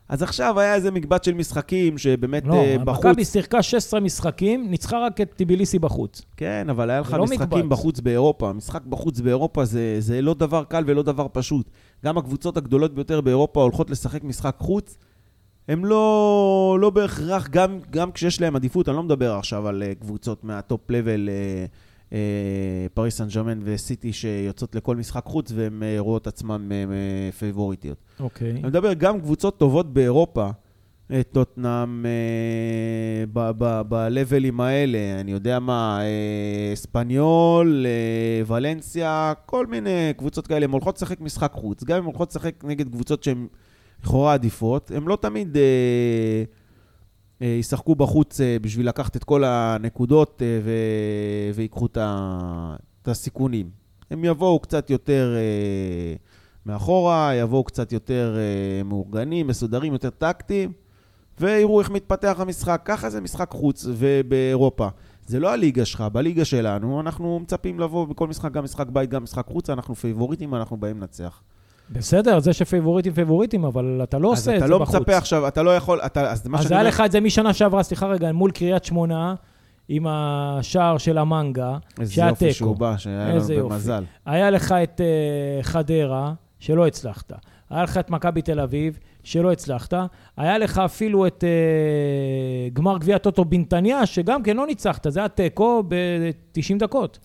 [0.10, 3.06] אז עכשיו היה איזה מקבץ של משחקים שבאמת לא, אה, בחוץ...
[3.06, 6.22] מכבי שיחקה 16 משחקים, ניצחה רק את טיביליסי בחוץ.
[6.38, 7.72] כן, אבל היה לך לא משחקים מקבץ.
[7.72, 8.54] בחוץ באירופה.
[8.54, 11.70] משחק בחוץ באירופה זה, זה לא דבר קל ולא דבר פשוט.
[12.06, 14.98] גם הקבוצות הגדולות ביותר באירופה הולכות לשחק משחק חוץ.
[15.68, 20.00] הם לא, לא בהכרח, גם, גם כשיש להם עדיפות, אני לא מדבר עכשיו על אה,
[20.00, 22.14] קבוצות מה top level, אה, אה,
[22.94, 27.98] פריס סן ג'רמן וסיטי שיוצאות לכל משחק חוץ והן אה, רואות עצמן אה, פייבוריטיות.
[28.20, 28.52] אוקיי.
[28.52, 30.50] אני מדבר גם קבוצות טובות באירופה,
[31.12, 33.26] את טוטנאם אה,
[33.90, 40.66] ב- level ים האלה, אני יודע מה, אה, אספניול, אה, ולנסיה, כל מיני קבוצות כאלה,
[40.66, 41.84] הן הולכות לשחק משחק חוץ.
[41.84, 43.48] גם אם הולכות לשחק נגד קבוצות שהן
[44.04, 46.44] לכאורה עדיפות, הן לא תמיד אה,
[47.42, 50.72] אה, ישחקו בחוץ אה, בשביל לקחת את כל הנקודות אה,
[51.56, 51.98] ויקחו את,
[53.08, 53.70] הסיכונים.
[54.12, 56.16] הם יבואו קצת יותר אה,
[56.66, 60.89] מאחורה, יבואו קצת יותר אה, מאורגנים, מסודרים, יותר טקטיים.
[61.40, 62.82] ויראו איך מתפתח המשחק.
[62.86, 64.88] ככה זה משחק חוץ ובאירופה.
[65.26, 69.24] זה לא הליגה שלך, בליגה שלנו אנחנו מצפים לבוא בכל משחק, גם משחק בית, גם
[69.24, 71.42] משחק חוץ, אנחנו פייבוריטים, אנחנו באים לנצח.
[71.92, 74.88] בסדר, זה שפייבוריטים פייבוריטים, אבל אתה לא עושה את זה לא בחוץ.
[74.88, 76.90] אז אתה לא מצפה עכשיו, אתה לא יכול, אתה, אז מה אז היה אומר...
[76.90, 79.36] לך את זה משנה שעברה, סליחה רגע, מול קריית שמונה,
[79.90, 82.20] עם השער של המנגה, שהיה תיקו.
[82.20, 84.04] איזה יופי שהוא בא, שהיה לנו במזל.
[84.26, 87.34] היה לך את אה, חדרה, שלא הצלחת.
[87.70, 89.00] היה לך את מכבי תל אביב,
[89.30, 89.94] שלא הצלחת.
[90.38, 95.30] היה לך אפילו את אה, גמר גביע טוטו בנתניה, שגם כן לא ניצחת, זה היה
[95.30, 97.20] תיקו ב-90 דקות.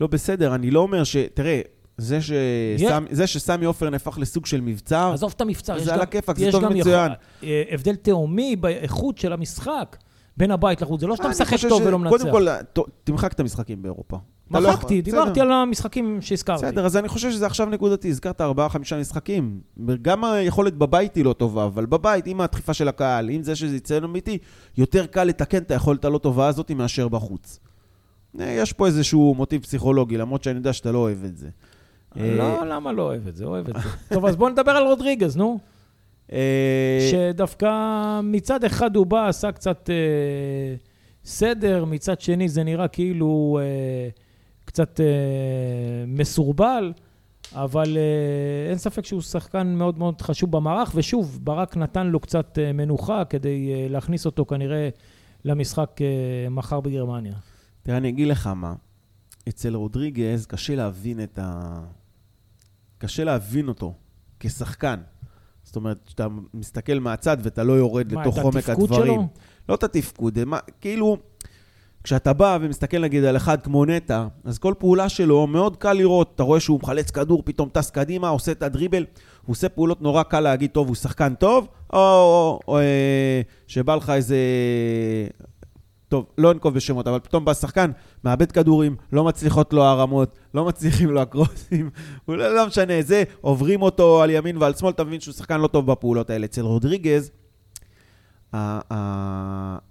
[0.00, 1.16] לא, בסדר, אני לא אומר ש...
[1.34, 1.60] תראה,
[1.96, 3.04] זה, שסמ...
[3.10, 3.14] yeah.
[3.14, 6.64] זה שסמי עופר נהפך לסוג של מבצר, עזוב את המבצר, זה על הכיפאק, זה טוב
[6.64, 6.80] מצוין.
[6.80, 7.48] יכול...
[7.48, 9.96] אה, הבדל תהומי באיכות של המשחק.
[10.36, 12.16] בין הבית לחוץ, זה לא שאתה משחק טוב ולא מנצח.
[12.16, 12.46] קודם כל,
[13.04, 14.18] תמחק את המשחקים באירופה.
[14.50, 16.66] לא מחקתי, דיברתי על המשחקים שהזכרתי.
[16.66, 18.08] בסדר, אז אני חושב שזה עכשיו נקודתי.
[18.08, 19.60] הזכרת ארבעה, חמישה משחקים.
[20.02, 23.76] גם היכולת בבית היא לא טובה, אבל בבית, עם הדחיפה של הקהל, עם זה שזה
[23.76, 24.38] יציין אמיתי,
[24.78, 27.60] יותר קל לתקן את היכולת הלא טובה הזאת מאשר בחוץ.
[28.40, 31.48] אה, יש פה איזשהו מוטיב פסיכולוגי, למרות שאני יודע שאתה לא אוהב את זה.
[32.16, 33.44] לא, למה לא אוהב את זה?
[33.44, 33.88] אוהב את זה.
[34.14, 35.58] טוב, אז בוא נדבר על רודריגז, נו.
[36.32, 37.70] אה, שדווקא
[38.22, 40.74] מצד אחד הוא בא, עשה קצת אה,
[41.24, 43.58] סדר, מצד שני זה נראה כאילו
[44.70, 45.00] אה, קצת
[46.06, 46.92] מסורבל,
[47.52, 47.98] אבל
[48.68, 53.88] אין ספק שהוא שחקן מאוד מאוד חשוב במערך, ושוב, ברק נתן לו קצת מנוחה כדי
[53.88, 54.88] להכניס אותו כנראה
[55.44, 56.00] למשחק
[56.50, 57.34] מחר בגרמניה.
[57.82, 58.74] תראה, אני אגיד לך מה,
[59.48, 61.80] אצל רודריגז קשה להבין את ה...
[62.98, 63.94] קשה להבין אותו
[64.40, 65.00] כשחקן.
[65.64, 68.80] זאת אומרת, כשאתה מסתכל מהצד ואתה לא יורד מה, לתוך עומק הדברים.
[68.80, 69.28] מה, את התפקוד שלו?
[69.68, 71.16] לא את התפקוד, מה, כאילו,
[72.04, 76.32] כשאתה בא ומסתכל נגיד על אחד כמו נטע, אז כל פעולה שלו מאוד קל לראות,
[76.34, 79.04] אתה רואה שהוא מחלץ כדור, פתאום טס קדימה, עושה את הדריבל,
[79.46, 83.94] הוא עושה פעולות נורא קל להגיד, טוב, הוא שחקן טוב, או, או, או אה, שבא
[83.94, 84.36] לך איזה
[86.08, 87.90] טוב, לא אנקוב בשמות, אבל פתאום בא שחקן,
[88.24, 91.90] מאבד כדורים, לא מצליחות לו הרמות, לא מצליחים לו הקרוסים,
[92.26, 95.60] הוא לא, לא משנה, זה, עוברים אותו על ימין ועל שמאל, אתה מבין שהוא שחקן
[95.60, 96.44] לא טוב בפעולות האלה.
[96.44, 97.30] אצל רודריגז,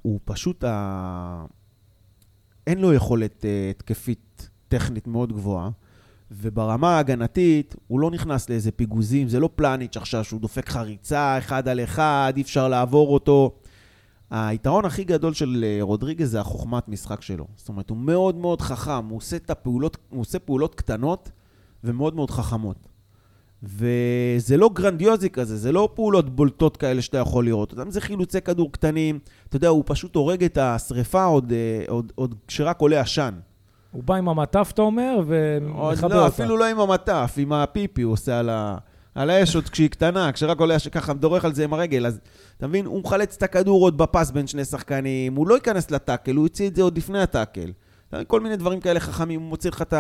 [0.01, 1.45] הוא פשוט, ה-
[2.69, 5.69] אין לו יכולת uh, התקפית טכנית מאוד גבוהה,
[6.32, 11.67] וברמה ההגנתית, הוא לא נכנס לאיזה פיגוזים, זה לא פלניץ' עכשיו שהוא דופק חריצה אחד
[11.67, 13.51] על אחד, אי אפשר לעבור אותו.
[14.32, 17.47] היתרון הכי גדול של אה, רודריגז זה החוכמת משחק שלו.
[17.55, 21.32] זאת אומרת, הוא מאוד מאוד חכם, הוא עושה, הפעולות, הוא עושה פעולות קטנות
[21.84, 22.88] ומאוד מאוד חכמות.
[23.63, 28.41] וזה לא גרנדיוזי כזה, זה לא פעולות בולטות כאלה שאתה יכול לראות אותן, זה חילוצי
[28.41, 29.19] כדור קטנים.
[29.49, 33.33] אתה יודע, הוא פשוט הורג את השריפה עוד, אה, עוד, עוד כשרק עולה עשן.
[33.91, 36.27] הוא בא עם המטף, אתה אומר, ומכבה לא, אותה.
[36.27, 38.77] אפילו לא עם המטף, עם הפיפי הוא עושה על, ה,
[39.15, 42.05] על האש עוד כשהיא קטנה, כשרק עולה ככה דורך על זה עם הרגל.
[42.05, 42.19] אז
[42.57, 42.85] אתה מבין?
[42.85, 46.67] הוא מחלץ את הכדור עוד בפס בין שני שחקנים, הוא לא ייכנס לטאקל, הוא יוציא
[46.67, 47.71] את זה עוד לפני הטאקל.
[48.27, 49.93] כל מיני דברים כאלה חכמים, הוא מוציא לך את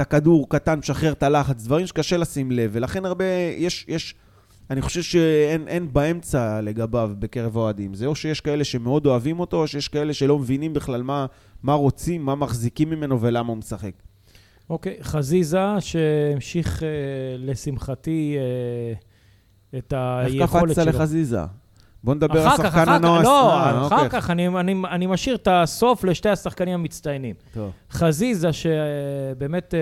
[0.00, 3.24] הכדור קטן, משחרר את הלחץ, דברים שקשה לשים לב, ולכן הרבה,
[3.56, 4.14] יש, יש,
[4.70, 7.94] אני חושב שאין באמצע לגביו בקרב האוהדים.
[7.94, 11.26] זה או שיש כאלה שמאוד אוהבים אותו, או שיש כאלה שלא מבינים בכלל מה,
[11.62, 13.92] מה רוצים, מה מחזיקים ממנו ולמה הוא משחק.
[14.70, 16.88] אוקיי, okay, חזיזה שהמשיך, אה,
[17.38, 20.62] לשמחתי, אה, את היכולת שלו.
[20.62, 21.40] איך קפצת לחזיזה?
[22.04, 23.22] בוא נדבר על שחקן הנוער.
[23.22, 27.34] לא, אה, אחר כך, אני, אני, אני משאיר את הסוף לשתי השחקנים המצטיינים.
[27.54, 27.70] טוב.
[27.90, 29.74] חזיזה, שבאמת...
[29.74, 29.80] אה,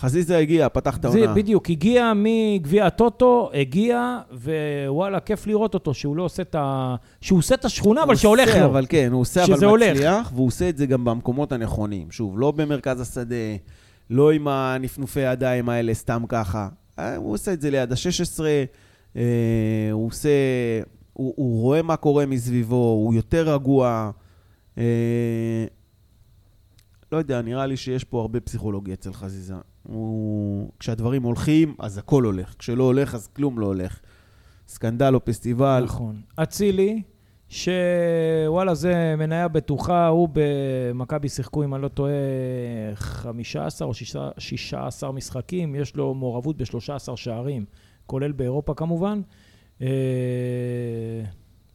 [0.00, 1.34] חזיזה הגיע, פתח את העונה.
[1.34, 6.94] בדיוק, הגיע מגביע הטוטו, הגיע, ווואלה, כיף לראות אותו, שהוא לא עושה את ה...
[7.20, 8.64] שהוא עושה את השכונה, אבל שהולך לו.
[8.64, 9.90] אבל כן, הוא עושה, אבל הולך.
[9.90, 12.10] מצליח, והוא עושה את זה גם במקומות הנכונים.
[12.10, 13.36] שוב, לא במרכז השדה,
[14.10, 16.68] לא עם הנפנופי ידיים האלה, סתם ככה.
[16.98, 18.40] אה, הוא עושה את זה ליד ה-16.
[19.16, 19.22] אה,
[19.92, 20.28] הוא עושה,
[21.12, 24.10] הוא, הוא רואה מה קורה מסביבו, הוא יותר רגוע.
[24.78, 25.64] אה,
[27.12, 29.54] לא יודע, נראה לי שיש פה הרבה פסיכולוגיה אצל חזיזה.
[29.82, 30.70] הוא...
[30.78, 32.54] כשהדברים הולכים, אז הכל הולך.
[32.58, 34.00] כשלא הולך, אז כלום לא הולך.
[34.68, 35.82] סקנדל או פסטיבל.
[35.84, 36.20] נכון.
[36.36, 37.02] אצילי,
[37.48, 42.12] שוואלה, זה מניה בטוחה, הוא במכבי שיחקו, אם אני לא טועה,
[42.94, 43.92] 15 או
[44.38, 47.64] 16 משחקים, יש לו מעורבות ב-13 שערים.
[48.10, 49.20] כולל באירופה כמובן.
[49.82, 49.86] אה,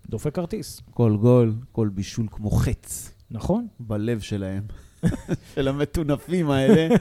[0.09, 0.81] דופק כרטיס.
[0.91, 3.67] כל גול, כל בישול כמו חץ נכון?
[3.79, 4.63] בלב שלהם.
[5.55, 6.87] של המטונפים האלה.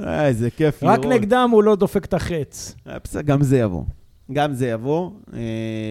[0.00, 1.12] אה, איזה כיף רק לראות.
[1.14, 2.74] נגדם הוא לא דופק את החץ.
[2.86, 3.84] אה, בסדר, גם זה יבוא.
[4.32, 5.10] גם זה יבוא.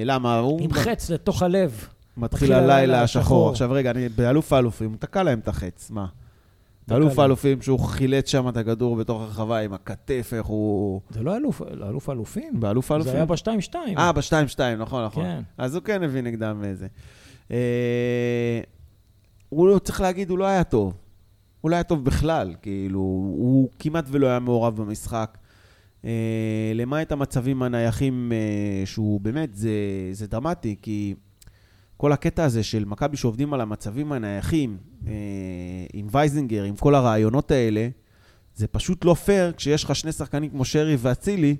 [0.05, 0.37] למה?
[0.37, 1.87] הוא עם חץ לתוך הלב.
[2.17, 3.49] מתחיל הלילה השחור.
[3.49, 6.05] עכשיו רגע, אני באלוף האלופים, תקע להם את החץ, מה?
[6.91, 7.19] להם.
[7.19, 11.01] האלופים שהוא חילץ שם את הכדור בתוך הרחבה עם הכתף, איך הוא...
[11.09, 12.59] זה לא אלוף, אלוף האלופים.
[12.59, 13.11] באלוף האלופים.
[13.11, 13.75] זה היה ב-2-2.
[13.97, 15.23] אה, ב-2-2, נכון, נכון.
[15.23, 15.41] כן.
[15.57, 16.87] אז הוא כן הביא נגדם איזה.
[17.51, 18.59] אה,
[19.49, 20.93] הוא לא, צריך להגיד, הוא לא היה טוב.
[21.61, 25.37] הוא לא היה טוב בכלל, כאילו, הוא כמעט ולא היה מעורב במשחק.
[26.05, 29.69] אה, למעט המצבים הנייחים, אה, שהוא באמת, זה,
[30.11, 31.15] זה דרמטי, כי
[32.01, 35.13] כל הקטע הזה של מכבי שעובדים על המצבים הנייחים, אה,
[35.93, 37.87] עם וייזינגר, עם כל הרעיונות האלה,
[38.55, 41.55] זה פשוט לא פייר כשיש לך שני שחקנים כמו שרי ואצילי,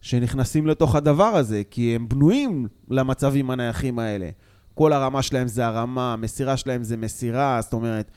[0.00, 4.30] שנכנסים לתוך הדבר הזה, כי הם בנויים למצבים הנייחים האלה.
[4.74, 8.10] כל הרמה שלהם זה הרמה, המסירה שלהם זה מסירה, זאת אומרת...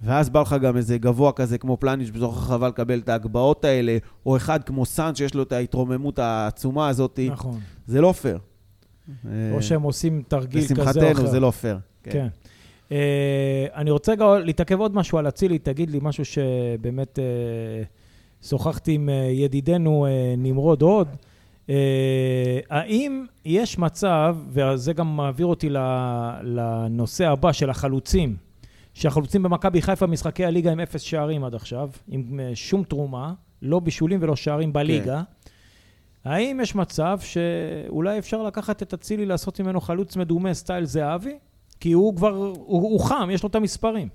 [0.00, 3.98] ואז בא לך גם איזה גבוה כזה כמו פלניץ' בתוך הרחבה לקבל את ההגבהות האלה,
[4.26, 7.60] או אחד כמו סאן שיש לו את ההתרוממות העצומה הזאת, נכון.
[7.86, 8.38] זה לא פייר.
[9.08, 10.90] אה, או שהם עושים תרגיל כזה או אחר.
[10.90, 11.78] לשמחתנו זה לא פייר.
[12.02, 12.28] כן.
[12.92, 17.24] אה, אני רוצה גם להתעכב עוד משהו על אצילי, תגיד לי משהו שבאמת אה,
[18.48, 21.08] שוחחתי עם אה, ידידנו אה, נמרוד הוד.
[21.70, 25.68] אה, האם יש מצב, וזה גם מעביר אותי
[26.42, 28.36] לנושא הבא של החלוצים,
[28.94, 33.80] שהחלוצים במכבי חיפה משחקי הליגה עם אפס שערים עד עכשיו, עם אה, שום תרומה, לא
[33.80, 35.22] בישולים ולא שערים בליגה.
[36.24, 41.38] האם יש מצב שאולי אפשר לקחת את אצילי לעשות ממנו חלוץ מדומה סטייל זהבי?
[41.80, 44.08] כי הוא כבר, הוא, הוא חם, יש לו את המספרים.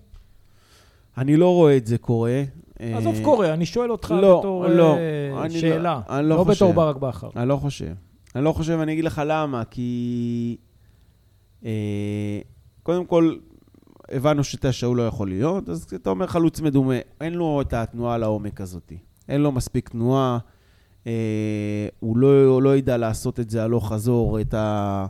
[1.17, 2.43] אני לא רואה את זה קורה.
[2.79, 6.43] עזוב אה, קורה, אני שואל אותך לא, בתור לא, אה, לא- שאלה, אני לא לא
[6.43, 6.65] חושב.
[6.65, 7.29] בתור ברק בכר.
[7.35, 7.93] אני לא חושב.
[8.35, 10.57] אני לא חושב, אני אגיד לך למה, כי...
[11.65, 12.39] אה,
[12.83, 13.35] קודם כל,
[14.11, 18.17] הבנו שתשע הוא לא יכול להיות, אז אתה אומר חלוץ מדומה, אין לו את התנועה
[18.17, 18.93] לעומק הזאת.
[19.29, 20.37] אין לו מספיק תנועה,
[21.99, 25.05] הוא לא, הוא לא ידע לעשות את זה הלוך חזור, את, ה,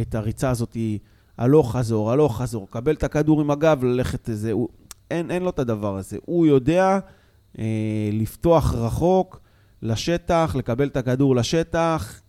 [0.00, 0.76] את הריצה הזאת
[1.38, 4.52] הלוך חזור, הלוך חזור, קבל את הכדור עם הגב, ללכת איזה...
[4.52, 4.68] הוא,
[5.10, 6.18] אין, אין לו את הדבר הזה.
[6.24, 6.98] הוא יודע
[7.58, 9.40] אה, לפתוח רחוק,
[9.82, 12.20] לשטח, לקבל את הכדור לשטח,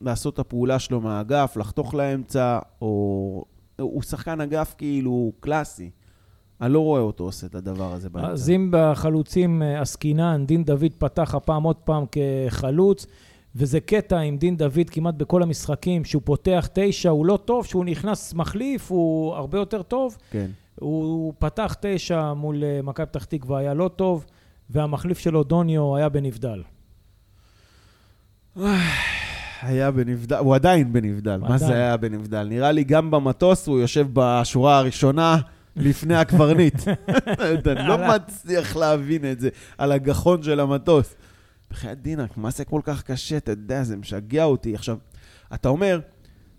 [0.00, 3.44] לעשות את הפעולה שלו מהאגף, לחתוך לאמצע, או...
[3.80, 5.90] הוא שחקן אגף כאילו קלאסי.
[6.60, 8.30] אני לא רואה אותו עושה את הדבר הזה באמצע.
[8.30, 13.06] אז אם בחלוצים אה, עסקינן, דין דוד פתח הפעם עוד פעם כחלוץ,
[13.54, 17.84] וזה קטע עם דין דוד כמעט בכל המשחקים, שהוא פותח תשע, הוא לא טוב, שהוא
[17.84, 20.16] נכנס מחליף, הוא הרבה יותר טוב.
[20.30, 20.46] כן.
[20.80, 24.26] הוא פתח תשע מול אה, מכבי פתח תקווה, היה לא טוב,
[24.70, 26.62] והמחליף שלו, דוניו, היה בנבדל.
[29.62, 31.36] היה בנבדל, הוא עדיין בנבדל.
[31.36, 31.74] מה זה.
[31.74, 32.48] היה בנבדל?
[32.48, 35.38] נראה לי גם במטוס הוא יושב בשורה הראשונה
[35.76, 36.74] לפני הקברניט.
[37.66, 41.14] אני לא מצליח להבין את זה, על הגחון של המטוס.
[41.70, 43.36] בחייאת דינק, מה זה כל כך קשה?
[43.36, 44.74] אתה יודע, זה משגע אותי.
[44.74, 44.96] עכשיו,
[45.54, 46.00] אתה אומר,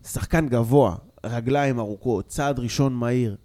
[0.03, 0.95] שחקן גבוה,
[1.25, 3.35] רגליים ארוכות, צעד ראשון מהיר.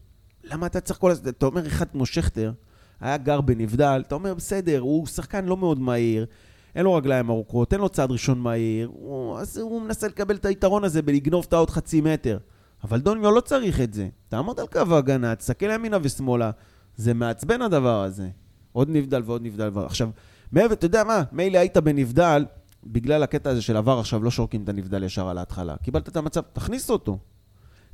[0.44, 1.28] למה אתה צריך כל הזמן?
[1.28, 2.52] אתה אומר, אחד כמו שכטר,
[3.00, 6.26] היה גר בנבדל, אתה אומר, בסדר, הוא שחקן לא מאוד מהיר,
[6.74, 10.44] אין לו רגליים ארוכות, אין לו צעד ראשון מהיר, הוא, אז הוא מנסה לקבל את
[10.44, 12.38] היתרון הזה בלגנוב את העוד חצי מטר.
[12.86, 14.08] אבל דוניו לא צריך את זה.
[14.28, 16.50] תעמוד על קו ההגנה, תסתכל ימינה ושמאלה.
[16.96, 18.28] זה מעצבן הדבר הזה.
[18.72, 19.70] עוד נבדל ועוד נבדל.
[19.72, 20.08] ועוד- עכשיו,
[20.52, 21.22] מעבר, אתה יודע מה?
[21.32, 22.44] מילא היית בנבדל,
[22.86, 25.76] בגלל הקטע הזה של עבר עכשיו לא שורקים את הנבדל ישר על ההתחלה.
[25.82, 27.18] קיבלת את המצב, תכניס אותו.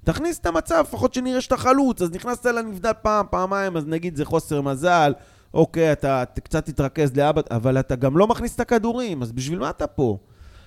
[0.04, 2.02] תכניס את המצב, לפחות שנראה שאתה חלוץ.
[2.02, 5.12] אז נכנסת לנבדל פעם, פעמיים, אז נגיד זה חוסר מזל.
[5.54, 9.70] אוקיי, אתה קצת תתרכז לאבא, אבל אתה גם לא מכניס את הכדורים, אז בשביל מה
[9.70, 10.18] אתה פה?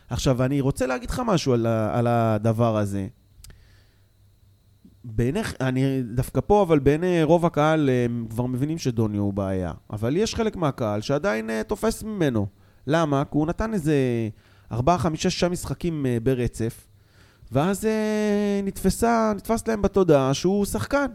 [0.09, 3.07] עכשיו, אני רוצה להגיד לך משהו על, על הדבר הזה.
[5.07, 9.71] בעיניך, אני דווקא פה, אבל בעיני רוב הקהל הם כבר מבינים שדוניו הוא בעיה.
[9.89, 12.47] אבל יש חלק מהקהל שעדיין אה, תופס ממנו.
[12.87, 13.23] למה?
[13.23, 13.95] כי הוא נתן איזה
[14.71, 16.87] 4, 5, 6 משחקים אה, ברצף,
[17.51, 21.05] ואז אה, נתפסה, נתפס להם בתודעה שהוא שחקן.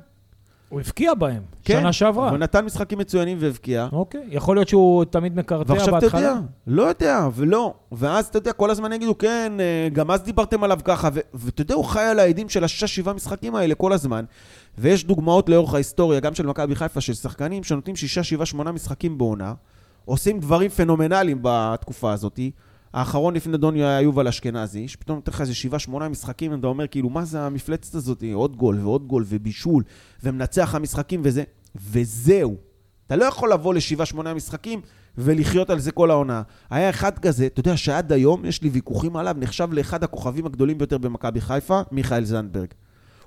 [0.70, 2.30] הוא הבקיע בהם, כן, שנה שעברה.
[2.30, 3.88] הוא נתן משחקים מצוינים והבקיע.
[3.92, 6.20] אוקיי, יכול להיות שהוא תמיד מקרטע ועכשיו אתה בהתחלה.
[6.20, 7.74] יודע, לא יודע, ולא.
[7.92, 11.74] ואז אתה יודע, כל הזמן יגידו, כן, אה, גם אז דיברתם עליו ככה, ואתה יודע,
[11.74, 14.24] הוא חי על העדים של השישה, שבעה משחקים האלה כל הזמן.
[14.78, 19.18] ויש דוגמאות לאורך ההיסטוריה, גם של מכבי חיפה, של שחקנים שנותנים שישה, שבעה, שמונה משחקים
[19.18, 19.54] בעונה,
[20.04, 22.40] עושים דברים פנומנליים בתקופה הזאת.
[22.94, 26.86] האחרון לפני דוניו היה יובל אשכנזי, שפתאום נותן לך איזה שבעה, שמונה משחקים, ואתה אומר,
[26.86, 28.24] כאילו, מה זה המפלצת הזאת?
[28.34, 29.82] עוד גול ועוד גול ובישול,
[30.22, 31.44] ומנצח המשחקים וזה,
[31.76, 32.56] וזהו.
[33.06, 34.80] אתה לא יכול לבוא לשבעה, שמונה משחקים
[35.18, 36.42] ולחיות על זה כל העונה.
[36.70, 40.78] היה אחד כזה, אתה יודע שעד היום יש לי ויכוחים עליו, נחשב לאחד הכוכבים הגדולים
[40.78, 42.68] ביותר במכבי חיפה, מיכאל זנדברג.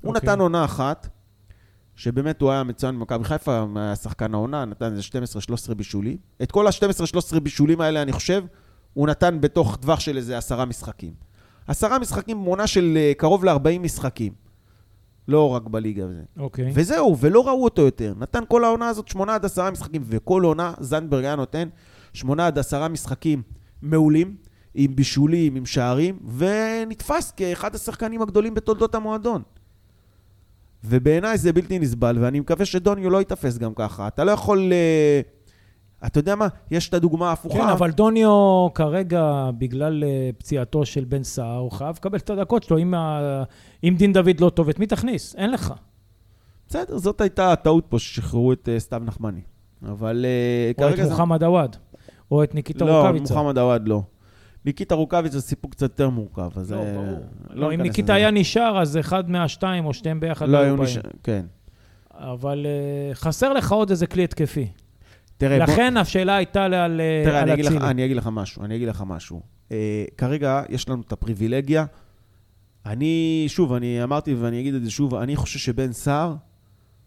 [0.02, 0.30] הוא אוקיי.
[0.30, 1.10] נתן עונה אחת,
[1.95, 5.02] שבאמת הוא היה מצוין במכבי חיפה, היה שחקן העונה, נתן איזה
[5.71, 6.17] 12-13 בישולים.
[6.43, 8.43] את כל ה-12-13 בישולים האלה, אני חושב,
[8.93, 11.13] הוא נתן בתוך טווח של איזה עשרה משחקים.
[11.67, 14.34] עשרה משחקים בעונה של אה, קרוב ל-40 משחקים.
[15.27, 16.21] לא רק בליגה וזה.
[16.39, 16.71] אוקיי.
[16.73, 18.13] וזהו, ולא ראו אותו יותר.
[18.17, 21.69] נתן כל העונה הזאת שמונה עד עשרה משחקים, וכל עונה זנדברג היה נותן
[22.13, 23.41] שמונה עד עשרה משחקים
[23.82, 24.36] מעולים,
[24.75, 29.41] עם בישולים, עם שערים, ונתפס כאחד השחקנים הגדולים בתולדות המועדון.
[30.84, 34.08] ובעיניי זה בלתי נסבל, ואני מקווה שדוניו לא ייתפס גם ככה.
[34.08, 34.73] אתה לא יכול...
[34.73, 35.21] אה,
[36.06, 36.48] אתה יודע מה?
[36.72, 37.58] יש את הדוגמה ההפוכה.
[37.58, 42.63] כן, אבל דוניו כרגע, בגלל אה, פציעתו של בן סער, הוא חייב לקבל את הדקות
[42.63, 42.78] שלו.
[42.78, 43.44] אם, ה...
[43.84, 45.36] אם דין דוד לא טוב, את מי תכניס?
[45.36, 45.74] אין לך.
[46.68, 49.42] בסדר, זאת הייתה הטעות פה, ששחררו את אה, סתיו נחמני.
[49.86, 51.10] אבל אה, או את כרגע.
[51.10, 51.76] מוחמד עוואד,
[52.32, 53.34] או את ניקיטה לא, רוקאביצה.
[53.34, 54.02] מוחמד עוואד לא.
[54.66, 56.72] ניקיטה רוקאביצה זה סיפור קצת יותר מורכב, אז...
[56.72, 57.20] לא, ברור.
[57.50, 58.13] לא לא, אם ניקיטה.
[58.13, 60.89] היה נשאר, אז אחד מהשתיים או שתיהם ביחד לא היו באים.
[60.89, 61.02] נשאר...
[61.24, 61.46] כן.
[62.12, 64.68] אבל אה, חסר לך עוד איזה כלי התקפי.
[65.38, 67.84] תראה, בוא- לכן השאלה הייתה על, על, תראה, על אני אגיד, לך.
[67.84, 69.41] אני אגיד לך משהו, אני אגיד לך משהו.
[69.72, 71.86] אה, כרגע יש לנו את הפריבילגיה.
[72.86, 76.36] אני, שוב, אני אמרתי ואני אגיד את זה שוב, אני חושב שבן סער,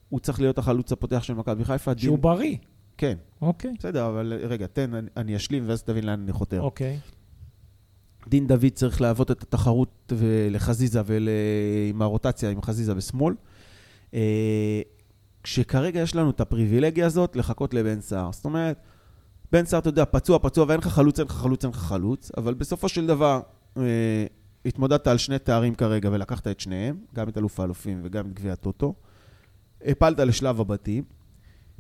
[0.09, 1.95] הוא צריך להיות החלוץ הפותח של מכבי חיפה.
[1.95, 2.57] דין- שהוא בריא.
[2.99, 3.73] כן, אוקיי.
[3.79, 6.61] בסדר, אבל רגע, תן, אני, אני אשלים ואז תבין לאן אני חותר.
[6.61, 6.99] אוקיי.
[8.29, 10.13] דין דוד צריך להוות את התחרות
[10.51, 13.35] לחזיזה ועם הרוטציה עם חזיזה בשמאל.
[15.47, 18.33] אה, כשכרגע יש לנו את הפריבילגיה הזאת לחכות לבן סער.
[18.33, 18.81] זאת אומרת,
[19.53, 22.31] בן סער, אתה יודע, פצוע, פצוע, ואין לך חלוץ, אין לך חלוץ, אין לך חלוץ,
[22.37, 23.41] אבל בסופו של דבר,
[23.77, 23.83] אה,
[24.67, 28.53] התמודדת על שני תארים כרגע ולקחת את שניהם, גם את אלוף האלופים וגם את גביע
[28.53, 28.95] הטוטו.
[29.85, 31.05] הפלת לשלב הבתים.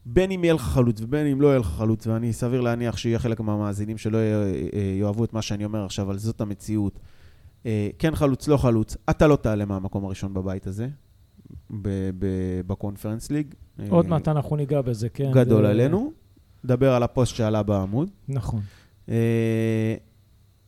[0.08, 3.18] בין אם יהיה לך חלוץ ובין אם לא יהיה לך חלוץ, ואני סביר להניח שיהיה
[3.18, 4.20] חלק מהמאזינים שלא י-
[4.74, 6.98] אה, יאהבו את מה שאני אומר עכשיו, אבל זאת המציאות.
[7.66, 10.88] אה, כן חלוץ, לא חלוץ, אתה לא תעלה מהמקום הראשון בבית הזה,
[11.70, 12.26] ב- ב-
[12.66, 13.54] בקונפרנס ליג.
[13.88, 15.30] עוד אה, מעט אנחנו ניגע בזה, כן.
[15.32, 16.12] גדול זה- עלינו.
[16.64, 18.10] דבר על הפוסט שעלה בעמוד.
[18.28, 18.60] נכון.
[19.08, 19.94] אה,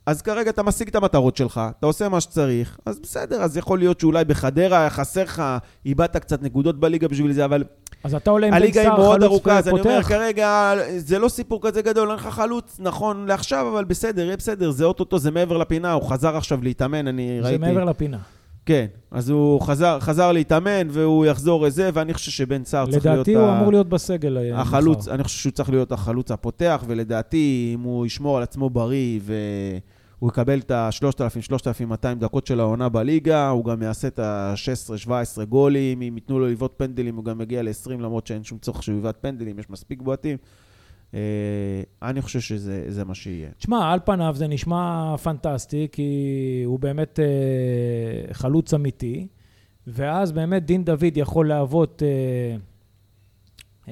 [0.06, 3.78] אז כרגע אתה משיג את המטרות שלך, אתה עושה מה שצריך, אז בסדר, אז יכול
[3.78, 5.42] להיות שאולי בחדרה חסר לך,
[5.86, 7.64] איבדת קצת נקודות בליגה בשביל זה, אבל
[8.04, 10.08] אז אתה עולה עם בן הליגה היא סער מאוד חלוץ ארוכה, אז אני אומר, ופותח.
[10.08, 14.70] כרגע זה לא סיפור כזה גדול, אין לך חלוץ נכון לעכשיו, אבל בסדר, יהיה בסדר,
[14.70, 17.58] זה אוטוטו, זה מעבר לפינה, הוא חזר עכשיו להתאמן, אני זה ראיתי.
[17.66, 18.18] מעבר לפינה.
[18.68, 23.16] כן, אז הוא חזר, חזר להתאמן, והוא יחזור לזה, ואני חושב שבן סער צריך להיות...
[23.16, 24.38] לדעתי הוא ה- אמור להיות בסגל.
[24.38, 25.14] אה, החלוץ, מחר.
[25.14, 30.30] אני חושב שהוא צריך להיות החלוץ הפותח, ולדעתי, אם הוא ישמור על עצמו בריא והוא
[30.30, 31.82] יקבל את ה-3,000-3,200
[32.18, 35.10] דקות של העונה בליגה, הוא גם יעשה את ה-16-17
[35.44, 38.98] גולים, אם ייתנו לו לבעוט פנדלים, הוא גם יגיע ל-20, למרות שאין שום צורך שהוא
[38.98, 40.36] יבעט פנדלים, יש מספיק בועטים.
[41.14, 41.20] אה,
[42.02, 43.48] אני חושב שזה זה מה שיהיה.
[43.58, 49.26] תשמע, על פניו זה נשמע פנטסטי, כי הוא באמת אה, חלוץ אמיתי,
[49.86, 52.56] ואז באמת דין דוד יכול להוות אה,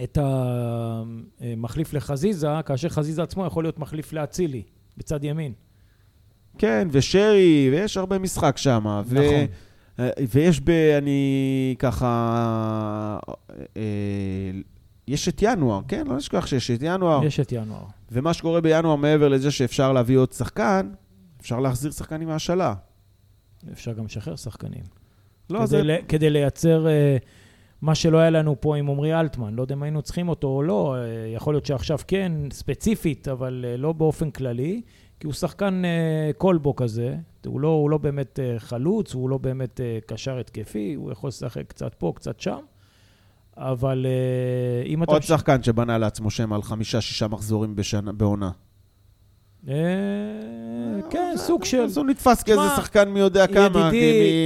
[0.04, 4.62] את המחליף לחזיזה, כאשר חזיזה עצמו יכול להיות מחליף לאצילי,
[4.96, 5.52] בצד ימין.
[6.58, 9.02] כן, ושרי, ויש הרבה משחק שם.
[9.06, 9.14] ו...
[9.14, 9.46] נכון.
[9.98, 10.70] אה, ויש ב...
[10.70, 13.18] אני ככה...
[13.76, 13.82] אה,
[15.08, 16.06] יש את ינואר, כן?
[16.06, 17.24] לא נשכח שיש את ינואר.
[17.24, 17.84] יש את ינואר.
[18.12, 20.90] ומה שקורה בינואר, מעבר לזה שאפשר להביא עוד שחקן,
[21.40, 22.74] אפשר להחזיר שחקנים מהשאלה.
[23.72, 24.82] אפשר גם לשחרר שחקנים.
[25.50, 25.82] לא, כדי, זה...
[25.82, 25.90] ל...
[26.08, 27.16] כדי לייצר אה,
[27.82, 29.54] מה שלא היה לנו פה עם עמרי אלטמן.
[29.54, 31.00] לא יודע אם היינו צריכים אותו או לא, אה,
[31.34, 34.82] יכול להיות שעכשיו כן, ספציפית, אבל אה, לא באופן כללי,
[35.20, 37.16] כי הוא שחקן אה, כלבו כזה.
[37.46, 41.28] הוא לא, הוא לא באמת אה, חלוץ, הוא לא באמת אה, קשר התקפי, הוא יכול
[41.28, 42.58] לשחק קצת פה, קצת שם.
[43.58, 45.12] אבל אה, אם אתה...
[45.12, 48.50] עוד שחקן שבנה לעצמו שם על חמישה-שישה מחזורים בשנה, בעונה.
[49.68, 49.74] אה,
[51.10, 51.80] כן, סוג של...
[51.80, 53.90] אז הוא נתפס כאיזה שחקן מי יודע כמה,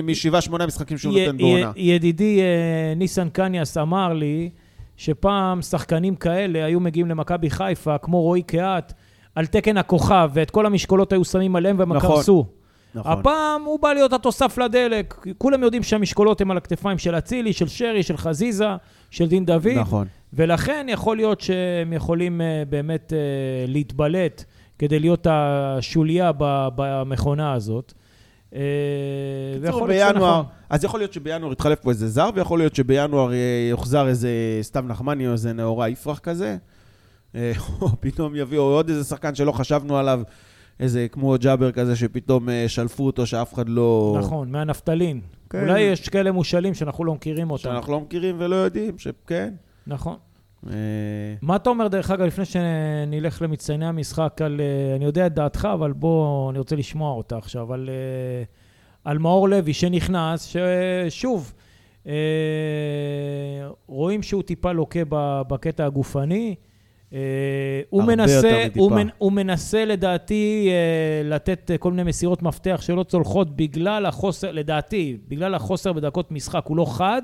[0.04, 1.72] משבעה, שמונה משחקים שהוא נותן בעונה.
[1.76, 4.50] ידידי אה, ניסן קניאס אמר לי
[4.96, 8.92] שפעם שחקנים כאלה היו מגיעים למכבי חיפה, כמו רועי קהת,
[9.34, 12.16] על תקן הכוכב, ואת כל המשקולות היו שמים עליהם והם נכון.
[12.16, 12.46] קרסו.
[12.94, 13.12] נכון.
[13.12, 15.26] הפעם הוא בא להיות התוסף לדלק.
[15.38, 18.68] כולם יודעים שהמשקולות הן על הכתפיים של אצילי, של שרי, של חזיזה,
[19.10, 19.66] של דין דוד.
[19.76, 20.06] נכון.
[20.32, 23.18] ולכן יכול להיות שהם יכולים אה, באמת אה,
[23.68, 24.44] להתבלט
[24.78, 26.30] כדי להיות השוליה
[26.76, 27.92] במכונה הזאת.
[28.54, 28.60] אה,
[29.56, 29.88] בקיצור, נכון.
[29.88, 30.44] בינואר, שנכון.
[30.70, 34.30] אז יכול להיות שבינואר יתחלף פה איזה זר, ויכול להיות שבינואר אה, יוחזר איזה
[34.62, 36.56] סתיו נחמני או איזה נאורה יפרח כזה.
[37.34, 40.20] אה, או פתאום יביאו עוד איזה שחקן שלא חשבנו עליו,
[40.80, 44.16] איזה כמו ג'אבר כזה, שפתאום אה, שלפו אותו, שאף אחד לא...
[44.18, 45.20] נכון, מהנפטלין.
[45.50, 45.60] כן.
[45.60, 47.62] אולי יש כאלה מושאלים שאנחנו לא מכירים אותם.
[47.62, 49.54] שאנחנו לא מכירים ולא יודעים, שכן.
[49.86, 50.16] נכון.
[50.66, 50.72] אה,
[51.42, 55.68] מה אתה אומר, דרך אגב, לפני שנלך למצטייני המשחק, על, אה, אני יודע את דעתך,
[55.74, 57.90] אבל בוא, אני רוצה לשמוע אותה עכשיו, על,
[59.04, 60.56] על מאור לוי שנכנס,
[61.08, 61.54] ששוב,
[63.86, 65.00] רואים שהוא טיפה לוקה
[65.48, 66.54] בקטע הגופני.
[67.12, 68.66] אה, הוא מנסה.
[68.76, 74.06] הוא, מנ, הוא מנסה לדעתי אה, לתת אה, כל מיני מסירות מפתח שלא צולחות בגלל
[74.06, 76.64] החוסר, לדעתי, בגלל החוסר בדקות משחק.
[76.66, 77.22] הוא לא חד.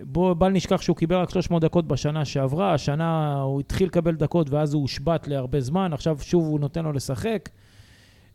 [0.00, 4.50] בוא, בל נשכח שהוא קיבל רק 300 דקות בשנה שעברה, השנה הוא התחיל לקבל דקות
[4.50, 7.48] ואז הוא הושבת להרבה זמן, עכשיו שוב הוא נותן לו לשחק.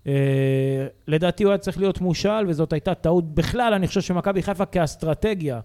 [0.03, 0.09] Uh,
[1.07, 3.35] לדעתי הוא היה צריך להיות מושאל, וזאת הייתה טעות.
[3.35, 5.59] בכלל, אני חושב שמכבי חיפה כאסטרטגיה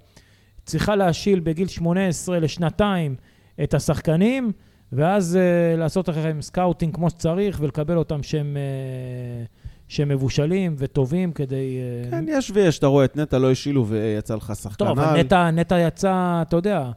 [0.64, 3.16] צריכה להשאיל בגיל 18 לשנתיים
[3.62, 4.52] את השחקנים,
[4.92, 9.48] ואז uh, לעשות אחריהם סקאוטינג כמו שצריך, ולקבל אותם שהם, uh,
[9.88, 11.78] שהם מבושלים וטובים כדי...
[12.06, 15.04] Uh, כן, יש ויש, אתה רואה, את נטע לא השילו ויצא לך שחקן טוב, על.
[15.04, 16.90] אבל נטע, נטע יצא, אתה יודע,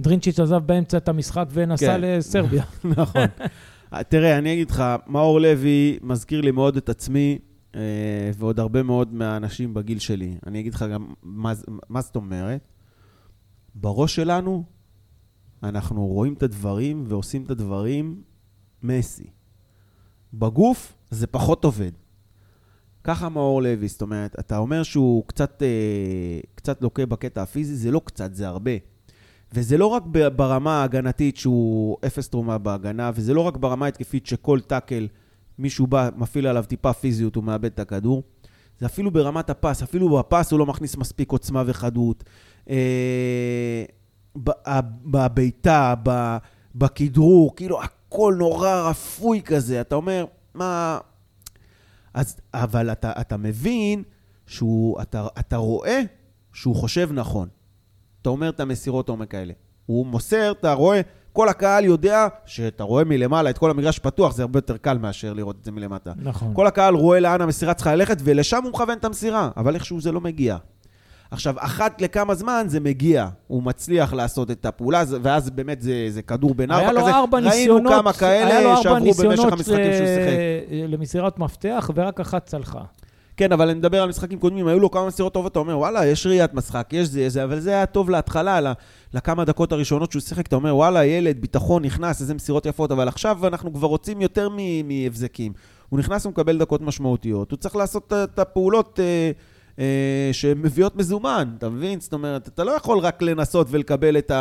[0.00, 2.00] דרינצ'יץ' עזב באמצע את המשחק ונסע כן.
[2.00, 2.62] לסרביה.
[2.96, 3.26] נכון.
[4.08, 7.38] תראה, אני אגיד לך, מאור לוי מזכיר לי מאוד את עצמי,
[8.38, 10.34] ועוד הרבה מאוד מהאנשים בגיל שלי.
[10.46, 11.52] אני אגיד לך גם מה,
[11.88, 12.60] מה זאת אומרת.
[13.74, 14.64] בראש שלנו,
[15.62, 18.22] אנחנו רואים את הדברים ועושים את הדברים
[18.82, 19.30] מסי.
[20.34, 21.92] בגוף זה פחות עובד.
[23.04, 27.90] ככה מאור לוי, זאת אומרת, אתה אומר שהוא קצת, אה, קצת לוקה בקטע הפיזי, זה
[27.90, 28.70] לא קצת, זה הרבה.
[29.52, 30.02] וזה לא רק
[30.36, 35.08] ברמה ההגנתית שהוא אפס תרומה בהגנה, וזה לא רק ברמה ההתקפית שכל טאקל,
[35.58, 38.22] מישהו בא, מפעיל עליו טיפה פיזיות, הוא מאבד את הכדור.
[38.78, 42.24] זה אפילו ברמת הפס, אפילו בפס הוא לא מכניס מספיק עוצמה וחדות.
[42.70, 43.84] אה,
[45.04, 46.36] בבעיטה, ב-
[46.74, 49.80] בכדרור, כאילו הכל נורא רפוי כזה.
[49.80, 50.24] אתה אומר,
[50.54, 50.98] מה...
[52.14, 54.02] אז, אבל אתה, אתה מבין
[54.46, 56.00] שהוא, אתה, אתה רואה
[56.52, 57.48] שהוא חושב נכון.
[58.22, 59.52] אתה אומר את המסירות עומק האלה.
[59.86, 61.00] הוא מוסר, אתה רואה,
[61.32, 65.32] כל הקהל יודע שאתה רואה מלמעלה את כל המגרש פתוח, זה הרבה יותר קל מאשר
[65.32, 66.12] לראות את זה מלמטה.
[66.16, 66.54] נכון.
[66.54, 70.12] כל הקהל רואה לאן המסירה צריכה ללכת, ולשם הוא מכוון את המסירה, אבל איכשהו זה
[70.12, 70.56] לא מגיע.
[71.30, 76.22] עכשיו, אחת לכמה זמן זה מגיע, הוא מצליח לעשות את הפעולה, ואז באמת זה, זה
[76.22, 77.10] כדור בין היה ארבע לו כזה.
[77.14, 80.38] ארבע ניסיונות, ראינו כמה היה לו כאלה שעברו במשך המשחקים שהוא שיחק.
[80.70, 82.80] אה, למסירת מפתח, ורק אחת צלחה.
[83.36, 86.06] כן, אבל אני מדבר על משחקים קודמים, היו לו כמה מסירות טובות, אתה אומר, וואלה,
[86.06, 88.72] יש ראיית משחק, יש זה, זה, אבל זה היה טוב להתחלה, ל-
[89.14, 93.08] לכמה דקות הראשונות שהוא שיחק, אתה אומר, וואלה, ילד, ביטחון, נכנס, איזה מסירות יפות, אבל
[93.08, 94.48] עכשיו אנחנו כבר רוצים יותר
[94.84, 95.52] מהבזקים.
[95.88, 99.30] הוא נכנס ומקבל דקות משמעותיות, הוא צריך לעשות את- הפעולות אה, אה,
[100.32, 102.00] שמביאות מזומן, אתה מבין?
[102.00, 104.32] זאת אומרת, אתה לא יכול רק לנסות ולקבל את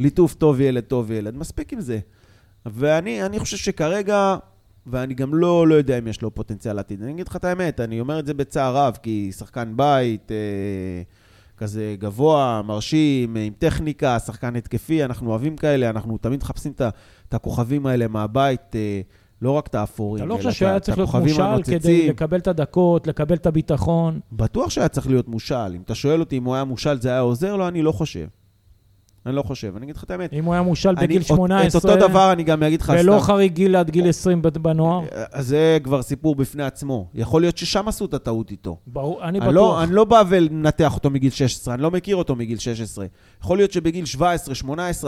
[0.00, 1.98] הליטוף טוב ילד, טוב ילד, מספיק עם זה.
[2.66, 4.36] ואני אני חושב שכרגע,
[4.86, 7.02] ואני גם לא, לא יודע אם יש לו פוטנציאל עתיד.
[7.02, 10.36] אני אגיד לך את האמת, אני אומר את זה בצער רב, כי שחקן בית, אה,
[11.56, 16.72] כזה גבוה, מרשים, עם טכניקה, שחקן התקפי, אנחנו אוהבים כאלה, אנחנו תמיד מחפשים
[17.28, 19.00] את הכוכבים האלה מהבית, אה,
[19.42, 21.08] לא רק את האפורים, אתה לא אלא חושב את שהוא היה ה- את צריך להיות
[21.08, 21.78] הכוכבים מושל הנוצצים.
[21.78, 24.20] כדי לקבל את הדקות, לקבל את הביטחון?
[24.32, 25.54] בטוח שהיה צריך להיות מושל.
[25.74, 28.26] אם אתה שואל אותי אם הוא היה מושל, זה היה עוזר לו, אני לא חושב.
[29.26, 29.72] אני לא חושב.
[29.76, 30.32] אני אגיד לך את האמת.
[30.32, 32.96] אם הוא היה מושל בגיל את- 18, את אותו דבר אני גם אגיד לך סתם.
[33.00, 37.06] ולא חריג גיל עד גיל 20 בנוער, אז זה כבר סיפור בפני עצמו.
[37.14, 38.76] יכול להיות ששם עשו את הטעות איתו.
[38.86, 39.52] ברור, אני אני בטוח.
[39.54, 43.06] לא, אני לא בא ולנתח אותו מגיל 16, אני לא מכיר אותו מגיל 16.
[43.42, 44.20] יכול להיות שבגיל 17-18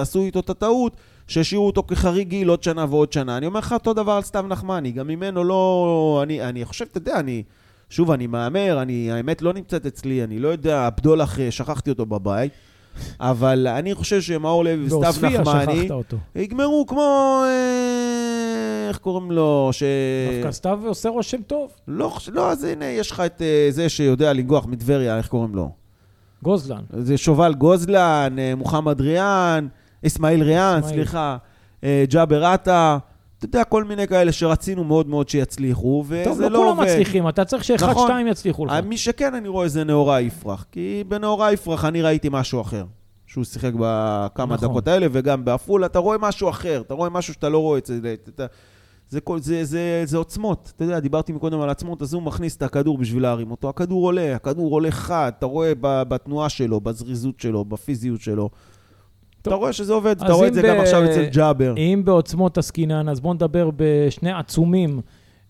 [0.00, 0.96] עשו איתו את הטעות,
[1.28, 3.36] שהשאירו אותו כחריג גיל עוד שנה ועוד שנה.
[3.36, 6.20] אני אומר לך אותו דבר על סתיו נחמני, גם ממנו לא...
[6.22, 7.42] אני, אני חושב, אתה יודע, אני...
[7.90, 12.06] שוב, אני מהמר, אני, האמת לא נמצאת אצלי, אני לא יודע, עבדולח, אה, שכחתי אותו
[12.06, 12.52] בבית,
[13.20, 15.88] אבל אני חושב שמאור לוי וסתיו נחמני.
[16.34, 17.42] יגמרו כמו...
[17.44, 19.68] אה, איך קוראים לו?
[19.72, 19.82] ש...
[20.34, 21.70] דווקא סתיו עושה רושם טוב.
[21.88, 25.70] לא, לא, אז הנה, יש לך את אה, זה שיודע לנגוח מטבריה, איך קוראים לו?
[26.42, 26.82] גוזלן.
[26.98, 29.66] זה שובל גוזלן, מוחמד ריאן,
[30.06, 30.80] אסמאעיל ריאן.
[30.84, 31.36] סליחה,
[31.84, 32.98] אה, ג'אבר עטה,
[33.38, 36.82] אתה יודע, כל מיני כאלה שרצינו מאוד מאוד שיצליחו, וזה טוב, לא לא כולם עובד.
[36.84, 38.08] מצליחים, אתה צריך שאחד, נכון.
[38.08, 38.72] שתיים יצליחו לך.
[38.72, 42.84] אה, מי שכן, אני רואה זה נאורה יפרח, כי בנאורה יפרח אני ראיתי משהו אחר.
[43.26, 44.68] שהוא שיחק בכמה נכון.
[44.68, 48.00] דקות האלה, וגם בעפולה, אתה רואה משהו אחר, אתה רואה משהו שאתה לא רואה אצל...
[48.34, 48.46] אתה-
[49.10, 50.72] זה, כל- זה, זה, זה עוצמות.
[50.76, 53.68] אתה יודע, דיברתי מקודם על עצמות, אז הוא מכניס את הכדור בשביל להרים אותו.
[53.68, 58.50] הכדור עולה, הכדור עולה חד, אתה רואה בתנועה שלו, בזריזות שלו, בפיזיות שלו.
[59.48, 61.74] אתה רואה שזה עובד, אתה רואה את זה ב- גם עכשיו אצל ג'אבר.
[61.76, 65.00] אם בעוצמות עסקינן, אז בואו נדבר בשני עצומים,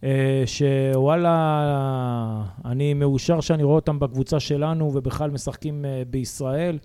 [0.05, 6.79] אה, שוואלה, אני מאושר שאני רואה אותם בקבוצה שלנו ובכלל משחקים אה, בישראל.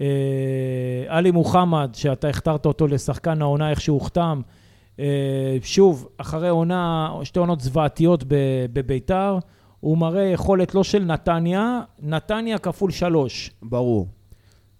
[0.00, 0.06] אה,
[1.08, 4.40] עלי מוחמד, שאתה הכתרת אותו לשחקן העונה, איך שהוא הוחתם.
[5.00, 8.24] אה, שוב, אחרי עונה, שתי עונות זוועתיות
[8.72, 9.38] בביתר,
[9.80, 13.50] הוא מראה יכולת לא של נתניה, נתניה כפול שלוש.
[13.62, 14.06] ברור.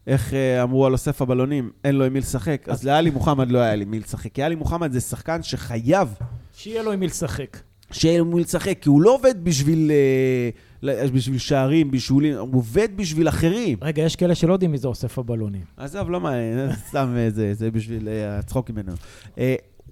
[0.07, 3.59] איך אה, אמרו על אוסף הבלונים, אין לו עם מי לשחק, אז לאלי מוחמד לא
[3.59, 4.33] היה לי מי לשחק.
[4.33, 6.15] כי אלי מוחמד זה שחקן שחייב
[6.53, 7.57] שיהיה לו עם מי לשחק.
[7.93, 9.91] שיהיה לו מי לשחק, כי הוא לא עובד בשביל
[10.83, 13.79] אה, בשביל שערים, בישולים, הוא עובד בשביל אחרים.
[13.83, 15.65] רגע, יש כאלה שלא יודעים מי זה אוסף הבלונים.
[15.77, 18.93] עזוב, לא מעניין, סתם אה, זה, זה בשביל הצחוק ממנו.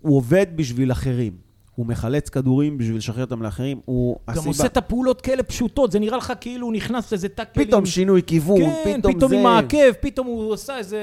[0.01, 1.33] הוא עובד בשביל אחרים.
[1.75, 3.81] הוא מחלץ כדורים בשביל לשחרר אותם לאחרים.
[3.85, 7.65] הוא גם עושה את הפעולות כאלה פשוטות, זה נראה לך כאילו הוא נכנס לאיזה טאקל
[7.65, 9.41] פתאום שינוי כיוון, כן, פתאום, פתאום זה...
[9.41, 11.01] עם העקב, פתאום הוא עושה איזה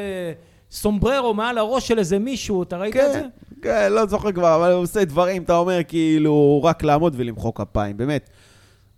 [0.72, 3.20] סומבררו מעל הראש של איזה מישהו, אתה ראית את זה?
[3.22, 3.30] כן,
[3.62, 7.98] כן, לא זוכר כבר, אבל הוא עושה דברים, אתה אומר, כאילו, רק לעמוד ולמחוא כפיים,
[7.98, 8.30] באמת.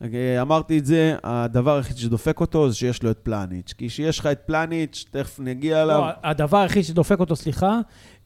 [0.03, 3.73] אה, אמרתי את זה, הדבר היחיד שדופק אותו זה שיש לו את פלניץ'.
[3.77, 5.99] כי כשיש לך את פלניץ', תכף נגיע אליו.
[5.99, 7.79] לא, הדבר היחיד שדופק אותו, סליחה,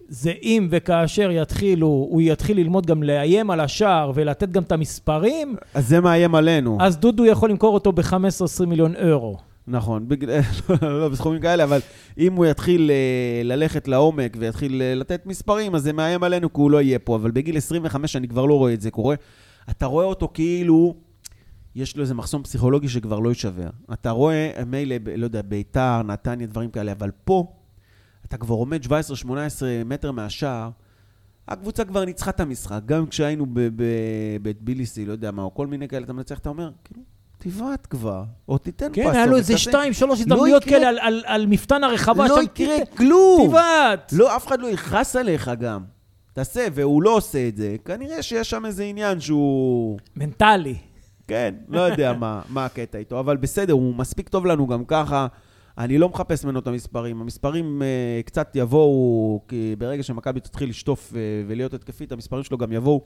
[0.07, 5.55] זה אם וכאשר יתחילו, הוא יתחיל ללמוד גם לאיים על השער ולתת גם את המספרים,
[5.73, 6.77] אז זה מאיים עלינו.
[6.81, 9.37] אז דודו יכול למכור אותו ב-15-20 מיליון אירו.
[9.67, 10.39] נכון, בגלל-
[10.81, 11.79] לא, בסכומים כאלה, אבל
[12.17, 12.95] אם הוא יתחיל אה,
[13.43, 17.15] ללכת לעומק ויתחיל אה, לתת מספרים, אז זה מאיים עלינו כי הוא לא יהיה פה.
[17.15, 19.15] אבל בגיל 25 אני כבר לא רואה את זה קורה.
[19.69, 20.95] אתה רואה אותו כאילו
[21.75, 23.69] יש לו איזה מחסום פסיכולוגי שכבר לא יישבר.
[23.93, 27.47] אתה רואה, מילא, לא יודע, ביתר, נתניה, דברים כאלה, אבל פה
[28.35, 28.89] אתה כבר עומד 17-18
[29.85, 30.69] מטר מהשער,
[31.47, 32.79] הקבוצה כבר ניצחה את המשחק.
[32.85, 33.45] גם כשהיינו
[34.41, 37.01] בטביליסי, לא יודע מה, או כל מיני כאלה, אתה מנצח, אתה אומר, כאילו,
[37.37, 38.95] תבעט כבר, או תיתן פס.
[38.95, 42.27] כן, היה לו איזה שתיים, שלוש הזדמנויות יקרה- כאלה על- מפתן הרחבה.
[42.27, 43.47] לא יקרה כלום.
[43.49, 44.13] תבעט.
[44.17, 45.83] לא, אף אחד לא יכעס עליך גם.
[46.33, 47.75] תעשה, והוא לא עושה את זה.
[47.85, 49.99] כנראה שיש שם איזה עניין שהוא...
[50.15, 50.75] מנטלי.
[51.27, 55.27] כן, לא יודע מה, מה הקטע איתו, אבל בסדר, הוא מספיק טוב לנו גם ככה.
[55.77, 57.21] אני לא מחפש ממנו את המספרים.
[57.21, 61.15] המספרים uh, קצת יבואו, כי ברגע שמכבי תתחיל לשטוף uh,
[61.47, 63.01] ולהיות התקפית, המספרים שלו גם יבואו.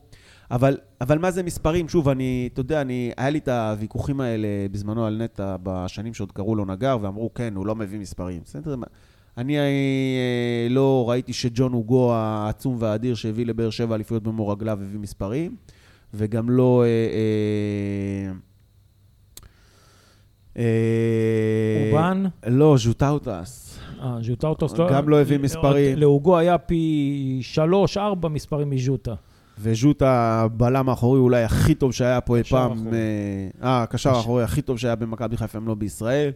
[0.51, 1.89] אבל, אבל מה זה מספרים?
[1.89, 6.31] שוב, אני, אתה יודע, אני, היה לי את הוויכוחים האלה בזמנו על נטע, בשנים שעוד
[6.31, 8.41] קראו לו נגר, ואמרו, כן, הוא לא מביא מספרים.
[8.45, 8.75] בסדר,
[9.37, 14.99] אני אה, לא ראיתי שג'ון הוגו העצום והאדיר שהביא לבאר שבע אליפויות במו רגליו הביא
[14.99, 15.55] מספרים,
[16.13, 16.83] וגם לא...
[16.83, 18.48] אה, אה,
[21.91, 23.79] אובן, לא, ז'וטאוטס.
[24.01, 25.97] אה, ז'וטה אוטוס גם לא הביא מספרים.
[25.97, 29.13] לאוגו היה פי שלוש, ארבע מספרים מז'וטה.
[29.59, 32.87] וז'וטה הבלם האחורי אולי הכי טוב שהיה פה אי פעם.
[32.87, 32.93] אה,
[33.63, 34.17] אה, הקשר קשר.
[34.17, 36.31] האחורי הכי טוב שהיה במכבי חיפה, אם לא בישראל.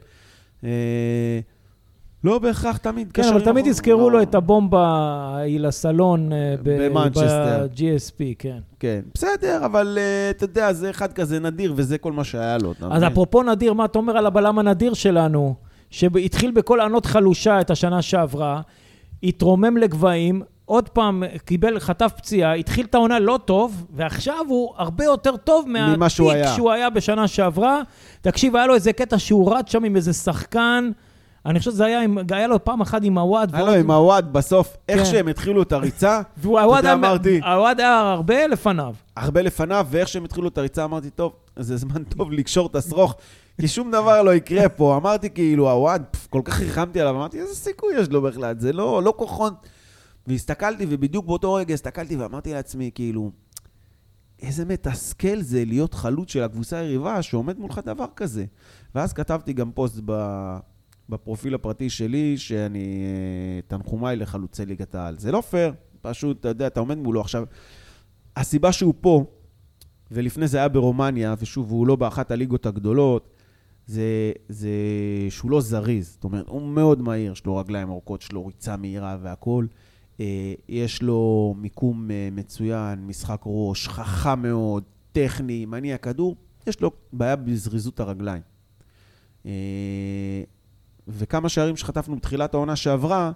[2.26, 4.22] אה, לא בהכרח תמיד כן, אבל תמיד יזכרו לו.
[4.22, 7.68] את הבומבה ההיא לסלון אה, במנצ'סטר.
[7.68, 8.58] ב-GSP, כן.
[8.80, 12.74] כן, בסדר, אבל אה, אתה יודע, זה אחד כזה נדיר, וזה כל מה שהיה לו.
[12.92, 13.04] אז?
[13.04, 15.56] אפרופו נדיר, מה אתה אומר על הבלם הנדיר שלנו,
[15.90, 18.62] שהתחיל בכל ענות חלושה את השנה שעברה,
[19.24, 25.04] התרומם לגבהים, עוד פעם קיבל, חטף פציעה, התחיל את העונה לא טוב, ועכשיו הוא הרבה
[25.04, 25.66] יותר טוב
[26.08, 26.56] שהוא מהפיק.
[26.56, 27.82] שהוא היה בשנה שעברה.
[28.22, 30.92] תקשיב, היה לו איזה קטע שהוא רץ שם עם איזה שחקן,
[31.46, 33.56] אני חושב שזה היה, עם, היה לו פעם אחת עם הוואד.
[33.56, 35.06] היה לו עם הוואד בסוף, איך כן.
[35.06, 38.96] שהם התחילו את הריצה, אתה יודע, אמרתי, הוואד היה הרבה לפניו.
[39.18, 43.16] הרבה לפניו, ואיך שהם התחילו את הריצה, אמרתי, טוב, זה זמן טוב לקשור את השרוך,
[43.62, 44.98] כי שום דבר לא יקרה פה.
[44.98, 49.04] אמרתי, כאילו, הוואד, כל כך ריחמתי עליו, אמרתי, איזה סיכוי יש לו בכלל, זה לא,
[49.04, 49.54] לא כוחות.
[50.28, 53.32] והסתכלתי, ובדיוק באותו רגע הסתכלתי ואמרתי לעצמי, כאילו,
[54.42, 58.46] איזה מתסכל זה להיות חלוץ של הקבוצה היריבה שעומד מולך דבר כזה.
[58.96, 60.12] ואז כתבתי גם פוסט ב...
[61.10, 65.18] בפרופיל הפרטי שלי, שאני, אה, תנחומיי לחלוצי ליגת העל.
[65.18, 67.44] זה לא פייר, פשוט, אתה יודע, אתה עומד מולו עכשיו.
[68.36, 69.26] הסיבה שהוא פה,
[70.12, 73.30] ולפני זה היה ברומניה, ושוב, הוא לא באחת הליגות הגדולות,
[73.88, 74.70] זה, זה
[75.30, 76.12] שהוא לא זריז.
[76.12, 79.68] זאת אומרת, הוא מאוד מהיר, יש לו רגליים ארוכות, יש לו ריצה מהירה והכול.
[80.20, 86.36] אה, יש לו מיקום אה, מצוין, משחק ראש, חכם מאוד, טכני, מניע כדור.
[86.68, 88.42] יש לו בעיה בזריזות הרגליים.
[91.08, 93.32] אה, וכמה שערים שחטפנו בתחילת העונה שעברה,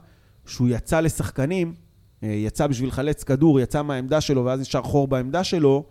[0.46, 1.74] שהוא יצא לשחקנים,
[2.24, 5.84] אה, יצא בשביל לחלץ כדור, יצא מהעמדה שלו ואז נשאר חור בעמדה שלו,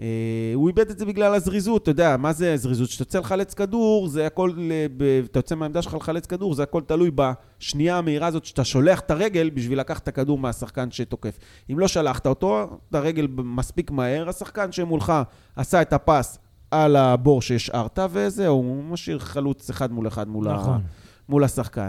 [0.00, 2.88] אה, הוא איבד את זה בגלל הזריזות, אתה יודע, מה זה זריזות?
[2.88, 4.52] כשאתה יוצא לחלץ כדור, זה הכל,
[4.96, 9.00] ב- אתה יוצא מהעמדה שלך לחלץ כדור, זה הכל תלוי בשנייה המהירה הזאת שאתה שולח
[9.00, 11.38] את הרגל בשביל לקחת את הכדור מהשחקן שתוקף.
[11.72, 15.12] אם לא שלחת אותו, את הרגל מספיק מהר, השחקן שמולך
[15.56, 16.38] עשה את הפס
[16.70, 20.80] על הבור שהשארת, וזהו, הוא משאיר חלוץ אחד מול אחד מול, ה- נכון.
[21.28, 21.88] מול השחקן.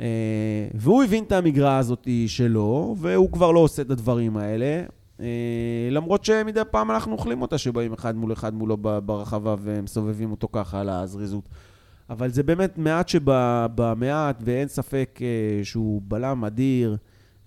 [0.00, 0.06] אה,
[0.74, 4.82] והוא הבין את המגרעה הזאת שלו, והוא כבר לא עושה את הדברים האלה.
[5.20, 5.26] אה,
[5.90, 10.80] למרות שמדי פעם אנחנו אוכלים אותה, שבאים אחד מול אחד מולו ברחבה ומסובבים אותו ככה
[10.80, 11.48] על הזריזות.
[12.10, 16.96] אבל זה באמת מעט שבמעט, ואין ספק אה, שהוא בלם אדיר,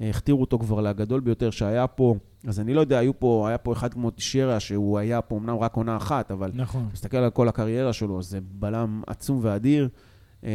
[0.01, 2.15] הכתירו אותו כבר לגדול ביותר שהיה פה.
[2.47, 5.57] אז אני לא יודע, היו פה, היה פה אחד כמו תשיירה, שהוא היה פה אמנם
[5.57, 6.89] רק עונה אחת, אבל נכון.
[6.93, 9.89] מסתכל על כל הקריירה שלו, זה בלם עצום ואדיר.
[10.45, 10.51] אה,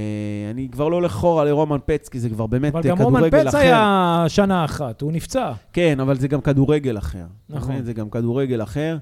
[0.50, 3.20] אני כבר לא הולך אחורה לרומן פץ, כי זה כבר באמת אבל אה, גם רומן
[3.20, 3.58] כדורגל פץ אחר.
[3.58, 5.52] היה שנה אחת, הוא נפצע.
[5.72, 7.24] כן, אבל זה גם כדורגל אחר.
[7.48, 7.84] נכון.
[7.84, 8.98] זה גם כדורגל אחר.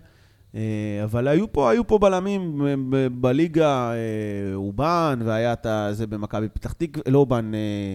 [0.54, 0.60] אה,
[1.04, 2.60] אבל היו פה, היו פה בלמים
[3.12, 3.92] בליגה,
[4.54, 7.50] אובן, והיה את זה במכבי פתח תקווה, לא אובן,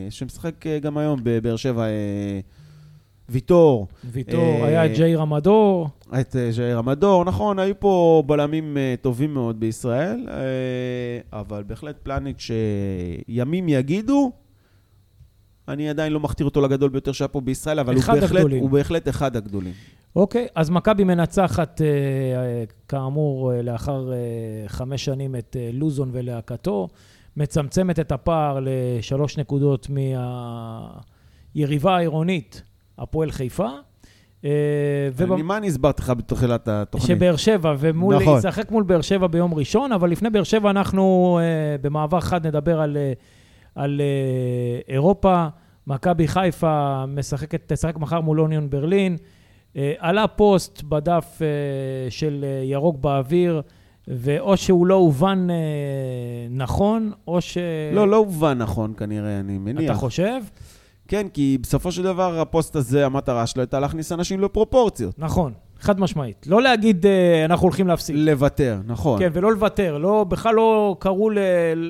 [0.10, 1.86] שמשחק גם היום בבאר שבע,
[3.30, 5.90] ויטור, ויטור, אה, היה את ג'יי רמדור.
[6.22, 11.96] את אה, ז'איר המדור, נכון, היו פה בלמים אה, טובים מאוד בישראל, אה, אבל בהחלט
[12.04, 12.42] פלניץ'
[13.28, 14.32] שימים יגידו,
[15.68, 18.62] אני עדיין לא מכתיר אותו לגדול ביותר שהיה פה בישראל, אבל הוא בהחלט, הגדולים.
[18.62, 19.74] הוא בהחלט אחד הגדולים.
[20.16, 24.18] אוקיי, אז מכבי מנצחת, אה, אה, כאמור, לאחר אה,
[24.68, 26.88] חמש שנים את אה, לוזון ולהקתו,
[27.38, 29.88] מצמצמת את הפער לשלוש נקודות
[31.56, 32.62] מהיריבה העירונית,
[33.00, 33.68] הפועל חיפה.
[34.46, 34.50] אה,
[35.18, 37.08] ובמ- אני, מה אני הסברתי לך בתחילת התוכנית?
[37.18, 38.38] שבאר שבע, ומול, נכון.
[38.40, 41.46] ישחק מול באר שבע ביום ראשון, אבל לפני באר שבע אנחנו אה,
[41.82, 43.14] במעבר חד נדבר על, אה,
[43.76, 44.02] על
[44.90, 45.48] אירופה.
[45.88, 49.18] מכבי חיפה משחקת, תשחק מחר מול אוניון ברלין.
[49.98, 51.40] עלה פוסט בדף
[52.10, 53.62] של ירוק באוויר,
[54.08, 55.48] ואו שהוא לא הובן
[56.50, 57.58] נכון, או ש...
[57.94, 59.92] לא, לא הובן נכון כנראה, אני מניח.
[59.92, 60.42] אתה חושב?
[61.08, 65.20] כן, כי בסופו של דבר הפוסט הזה, המטרה שלו הייתה להכניס אנשים לפרופורציות.
[65.20, 66.46] נכון, חד משמעית.
[66.50, 68.16] לא להגיד, אה, אנחנו הולכים להפסיד.
[68.16, 69.20] לוותר, נכון.
[69.20, 69.98] כן, ולא לוותר.
[69.98, 71.38] לא, בכלל לא קראו, ל,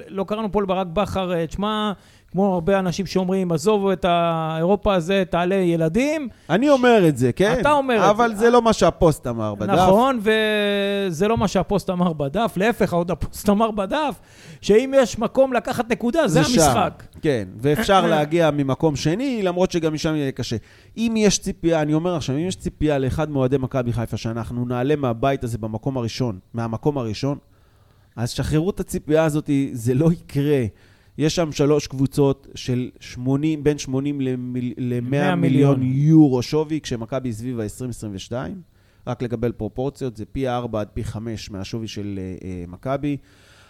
[0.07, 1.91] לא קראנו פה לברק בכר, אה, תשמע,
[2.33, 6.29] כמו הרבה אנשים שאומרים, עזוב את האירופה הזה, תעלה ילדים.
[6.49, 7.57] אני אומר את זה, כן?
[7.61, 8.09] אתה אומר את זה.
[8.09, 9.73] אבל זה לא מה שהפוסט אמר בדף.
[9.73, 14.19] נכון, וזה לא מה שהפוסט אמר בדף, להפך, עוד הפוסט אמר בדף,
[14.61, 16.61] שאם יש מקום לקחת נקודה, זה, שם.
[16.61, 17.03] המשחק.
[17.21, 20.55] כן, ואפשר להגיע ממקום שני, למרות שגם משם יהיה קשה.
[20.97, 24.95] אם יש ציפייה, אני אומר עכשיו, אם יש ציפייה לאחד מאוהדי מכבי חיפה, שאנחנו נעלה
[24.95, 27.37] מהבית הזה במקום הראשון, מהמקום הראשון,
[28.15, 30.65] אז שחררו את הציפייה הזאת, זה לא יקרה.
[31.17, 35.81] יש שם שלוש קבוצות של 80, בין 80 ל-100 100 מיליון מיליון.
[35.81, 38.33] יורו שווי, כשמכבי סביב ה-2022.
[39.07, 43.17] רק לקבל פרופורציות, זה פי 4 עד פי 5 מהשווי של אה, אה, מכבי.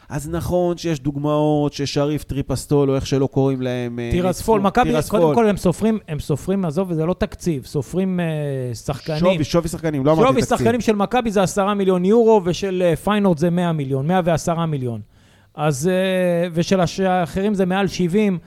[0.10, 4.00] אז נכון שיש דוגמאות ששריף טריפסטול, או איך שלא קוראים להם.
[4.00, 4.92] אה, טירספול, מכבי.
[5.10, 9.20] קודם כל הם סופרים, הם סופרים, עזוב, וזה לא תקציב, סופרים אה, שחקנים.
[9.20, 10.58] שווי, שווי שחקנים, לא אמרתי שווי תקציב.
[10.58, 15.02] שחקנים של מכבי זה 10 מיליון יורו, ושל פיינורד זה 100 מיליון, 110 מיליון.
[15.56, 18.38] אז, אה, ושל האחרים זה מעל 70,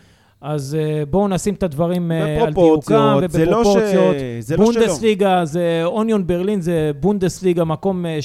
[0.40, 4.16] אז אה, בואו נשים את הדברים אה, על דיוקם זה לא ש- ובפרופורציות.
[4.40, 4.64] זה לא.
[4.64, 8.18] בונדסליגה, זה אוניון ברלין, זה בונדסליגה, מקום אה,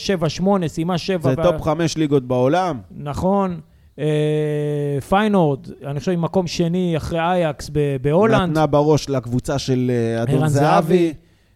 [0.64, 1.30] 7-8, סיימה 7.
[1.30, 2.80] זה טופ חמש ליגות בעולם.
[2.98, 3.60] נכון.
[5.10, 7.72] פיינורד, אני חושב, מקום שני אחרי אייאקס
[8.02, 8.50] בהולנד.
[8.50, 9.92] נתנה בראש לקבוצה של
[10.24, 11.14] ערן זהבי.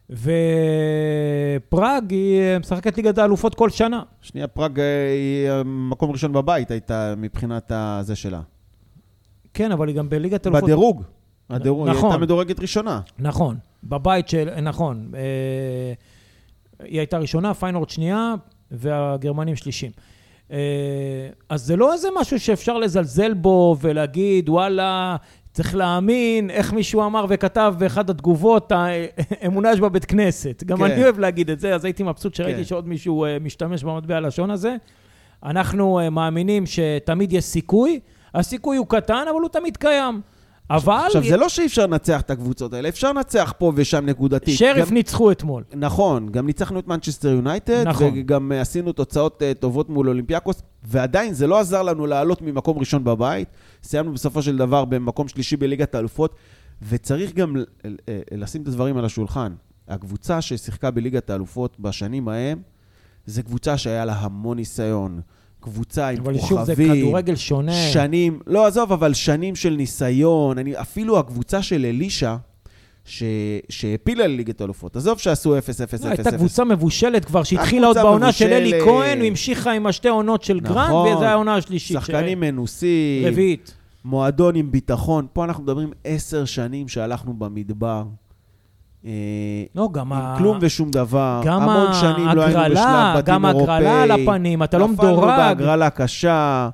[0.09, 4.03] ופראג היא אה, משחקת ליגת האלופות כל שנה.
[4.21, 8.41] שנייה, פראג אה, היא המקום הראשון בבית הייתה מבחינת הזה שלה.
[9.53, 10.63] כן, אבל היא גם בליגת האלופות.
[10.63, 11.03] בדירוג.
[11.49, 12.09] הדירוג, היא נכון.
[12.09, 13.01] הייתה מדורגת ראשונה.
[13.19, 14.61] נכון, בבית של...
[14.61, 15.11] נכון.
[15.15, 15.93] אה,
[16.85, 18.33] היא הייתה ראשונה, פיינורד שנייה,
[18.71, 19.91] והגרמנים שלישים.
[20.51, 20.57] אה,
[21.49, 25.15] אז זה לא איזה משהו שאפשר לזלזל בו ולהגיד, וואלה,
[25.55, 30.63] צריך להאמין, איך מישהו אמר וכתב באחד התגובות, האמונה יש בבית כנסת.
[30.65, 30.83] גם כן.
[30.83, 32.63] אני אוהב להגיד את זה, אז הייתי מבסוט שראיתי כן.
[32.63, 34.75] שעוד מישהו אה, משתמש במטבע הלשון הזה.
[35.43, 37.99] אנחנו אה, מאמינים שתמיד יש סיכוי,
[38.33, 40.21] הסיכוי הוא קטן, אבל הוא תמיד קיים.
[40.69, 41.03] אבל...
[41.07, 44.57] עכשיו, זה לא שאי אפשר לנצח את הקבוצות האלה, אפשר לנצח פה ושם נקודתית.
[44.57, 45.63] שריף גם- ניצחו אתמול.
[45.73, 48.11] נכון, גם ניצחנו את מנצ'סטר יונייטד, נכון.
[48.15, 52.79] וגם אה, עשינו תוצאות אה, טובות מול אולימפיאקוס, ועדיין זה לא עזר לנו לעלות ממקום
[52.79, 53.47] ראשון בבית.
[53.83, 56.35] סיימנו בסופו של דבר במקום שלישי בליגת האלופות,
[56.89, 57.55] וצריך גם
[57.85, 57.91] אה,
[58.31, 59.53] לשים את הדברים על השולחן.
[59.87, 62.61] הקבוצה ששיחקה בליגת האלופות בשנים ההם,
[63.25, 65.21] זו קבוצה שהיה לה המון ניסיון.
[65.65, 66.49] קבוצה עם אבל כוכבים.
[66.57, 67.71] שוב, זה כדורגל שונה.
[67.93, 70.57] שנים, לא, עזוב, אבל שנים של ניסיון.
[70.57, 72.35] אני, אפילו הקבוצה של אלישע,
[73.05, 73.23] ש,
[73.69, 75.59] שהפילה לליגת האלופות, עזוב שעשו 0-0-0-0.
[76.03, 78.81] לא, הייתה קבוצה מבושלת כבר, שהתחילה עוד בעונה של אלי.
[78.85, 81.07] כהן, והמשיכה עם השתי עונות של גרנט, נכון.
[81.15, 81.97] וזו העונה השלישית.
[81.97, 83.73] שחקנים מנוסים, ש- רביעית.
[84.05, 85.27] מועדון עם ביטחון.
[85.33, 88.03] פה אנחנו מדברים עשר שנים שהלכנו במדבר.
[89.05, 89.11] אה,
[89.75, 90.35] לא, גם עם ה...
[90.37, 91.41] כלום ושום דבר.
[91.45, 93.73] גם המון שנים לא היינו בשלב בתים גם אירופאי.
[93.73, 95.37] ההגרלה על הפנים, אתה לא נפלנו מדורג.
[95.37, 96.69] בהגרלה קשה.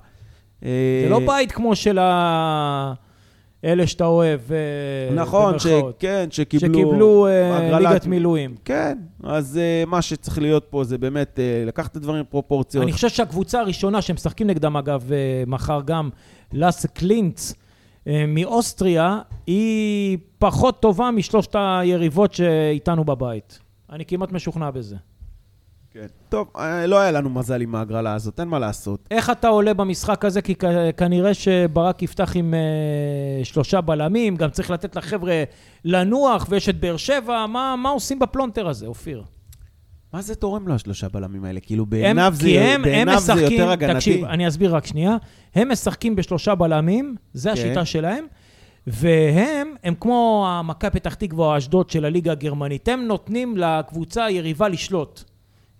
[0.66, 0.70] אה,
[1.04, 2.94] זה לא בית כמו של ה...
[3.66, 5.50] אלה שאתה אוהב, אה, נכון.
[5.52, 5.96] במרכאות.
[6.00, 6.70] כן, שקיבלו...
[6.74, 8.56] שקיבלו הגרלת- ליגת מילואים.
[8.66, 12.84] כן, אז מה שצריך להיות פה זה באמת לקחת את הדברים בפרופורציות.
[12.84, 15.10] אני חושב שהקבוצה הראשונה שהם משחקים נגדם, אגב,
[15.48, 16.10] מחר גם,
[16.54, 17.54] לאס קלינץ
[18.28, 23.60] מאוסטריה, היא פחות טובה משלושת היריבות שאיתנו בבית.
[23.90, 24.96] אני כמעט משוכנע בזה.
[25.94, 26.06] כן.
[26.30, 29.08] טוב, אה, לא היה לנו מזל עם ההגרלה הזאת, אין מה לעשות.
[29.12, 30.42] איך אתה עולה במשחק הזה?
[30.42, 30.56] כי
[30.98, 35.44] כנראה שברק יפתח עם אה, שלושה בלמים, גם צריך לתת לחבר'ה
[35.86, 37.46] לנוח, ויש את באר שבע.
[37.46, 39.24] מה, מה עושים בפלונטר הזה, אופיר?
[40.14, 41.60] מה זה תורם לו, השלושה בלמים האלה?
[41.60, 43.94] כאילו, הם, בעיניו זה, הם, הם בעיניו זה משחקים, יותר הגנתי.
[43.94, 45.18] תקשיב, אני אסביר רק שנייה.
[45.56, 47.54] הם משחקים בשלושה בלמים, זה כן.
[47.54, 48.26] השיטה שלהם,
[48.88, 52.88] והם, הם כמו המכבי פתח תקווה או אשדוד של הליגה הגרמנית.
[52.88, 55.24] הם נותנים לקבוצה היריבה לשלוט.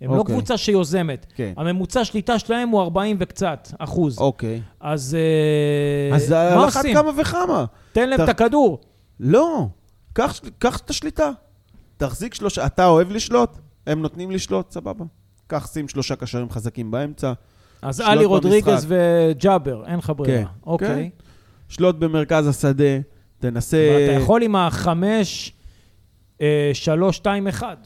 [0.02, 0.36] הם לא אוקיי.
[0.36, 1.26] קבוצה שיוזמת.
[1.36, 1.54] כן.
[1.58, 4.18] הממוצע שליטה שלהם הוא 40 וקצת אחוז.
[4.20, 4.62] אוקיי.
[4.80, 5.18] אז
[6.12, 6.96] אה, אז מה על אחת עושים?
[6.96, 7.66] כמה וכמה.
[7.94, 8.80] תן להם אתה- את הכדור.
[9.20, 9.68] לא,
[10.14, 10.40] קח
[10.86, 11.30] את השליטה.
[11.98, 13.58] תחזיק שלושה, אתה אוהב לשלוט?
[13.88, 15.06] הם נותנים לשלוט, סבבה.
[15.48, 17.34] קח, שים שלושה קשרים חזקים באמצע,
[17.82, 18.86] אז עלי רודריגז.
[18.88, 20.46] וג'אבר, אין לך ברירה.
[20.46, 21.10] כן, אוקיי.
[21.70, 23.00] שלוט במרכז השדה,
[23.40, 24.06] תנסה...
[24.06, 25.54] אתה יכול עם החמש,
[26.42, 27.78] אה, שלוש, שתיים, אחד.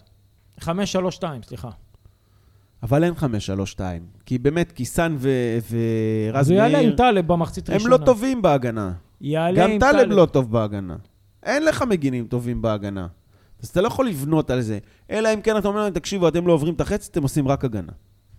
[0.59, 1.69] חמש, שלוש, שתיים, סליחה.
[2.83, 4.05] אבל אין חמש, שלוש, שתיים.
[4.25, 7.97] כי באמת, קיסן ו- ורז אז הוא יעלה עם מאיר, טלב במחצית הם ראשונה.
[7.97, 8.93] לא טובים בהגנה.
[9.21, 10.95] יעלה גם עם טלב לא טוב בהגנה.
[11.43, 13.07] אין לך מגינים טובים בהגנה.
[13.65, 14.79] אז אתה לא יכול לבנות על זה.
[15.09, 17.65] אלא אם כן אתה אומר להם, תקשיבו, אתם לא עוברים את החץ, אתם עושים רק
[17.65, 17.91] הגנה.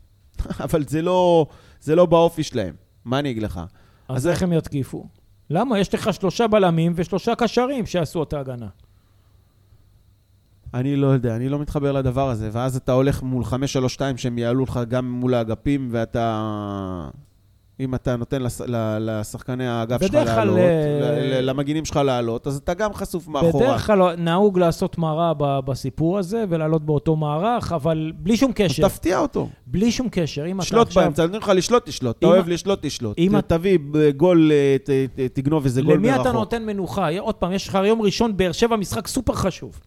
[0.64, 1.46] אבל זה לא,
[1.80, 2.74] זה לא באופי שלהם.
[3.04, 3.60] מה אני אגיד לך?
[4.08, 5.06] אז אז איך הם יתקיפו?
[5.50, 5.78] למה?
[5.78, 8.68] יש לך שלושה בלמים ושלושה קשרים שיעשו אותה הגנה.
[10.74, 12.50] אני לא יודע, אני לא מתחבר לדבר הזה.
[12.52, 13.46] ואז אתה הולך מול 5-3-2
[14.16, 17.08] שהם יעלו לך גם מול האגפים, ואתה...
[17.80, 18.60] אם אתה נותן לש...
[18.60, 23.64] ל- לשחקני האגף שלך לעלות, אה, ל- למגינים שלך לעלות, אז אתה גם חשוף מאחורה.
[23.66, 28.88] בדרך כלל נהוג לעשות מראה ב- בסיפור הזה ולעלות באותו מערך, אבל בלי שום קשר.
[28.88, 29.48] תפתיע אותו.
[29.66, 30.46] בלי שום קשר.
[30.46, 31.02] אם אתה שלוט עכשיו...
[31.02, 32.18] באמצע, נותנים לך לשלוט, תשלוט.
[32.18, 33.18] אתה אוהב לשלוט, תשלוט.
[33.18, 34.76] אם תביא ב- גול, אה,
[35.32, 36.26] תגנוב איזה גול למי מרחוק.
[36.26, 37.08] אתה נותן מנוחה?
[37.18, 39.80] עוד פעם, יש לך יום ראשון, באר שבע, משחק סופר חשוב.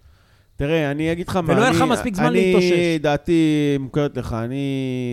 [0.60, 2.98] תראה, אני אגיד לך מה, ולא יהיה לך אני- מספיק זמן אני, להתאושש.
[3.02, 3.44] דעתי
[3.80, 4.66] מוכרת לך, אני,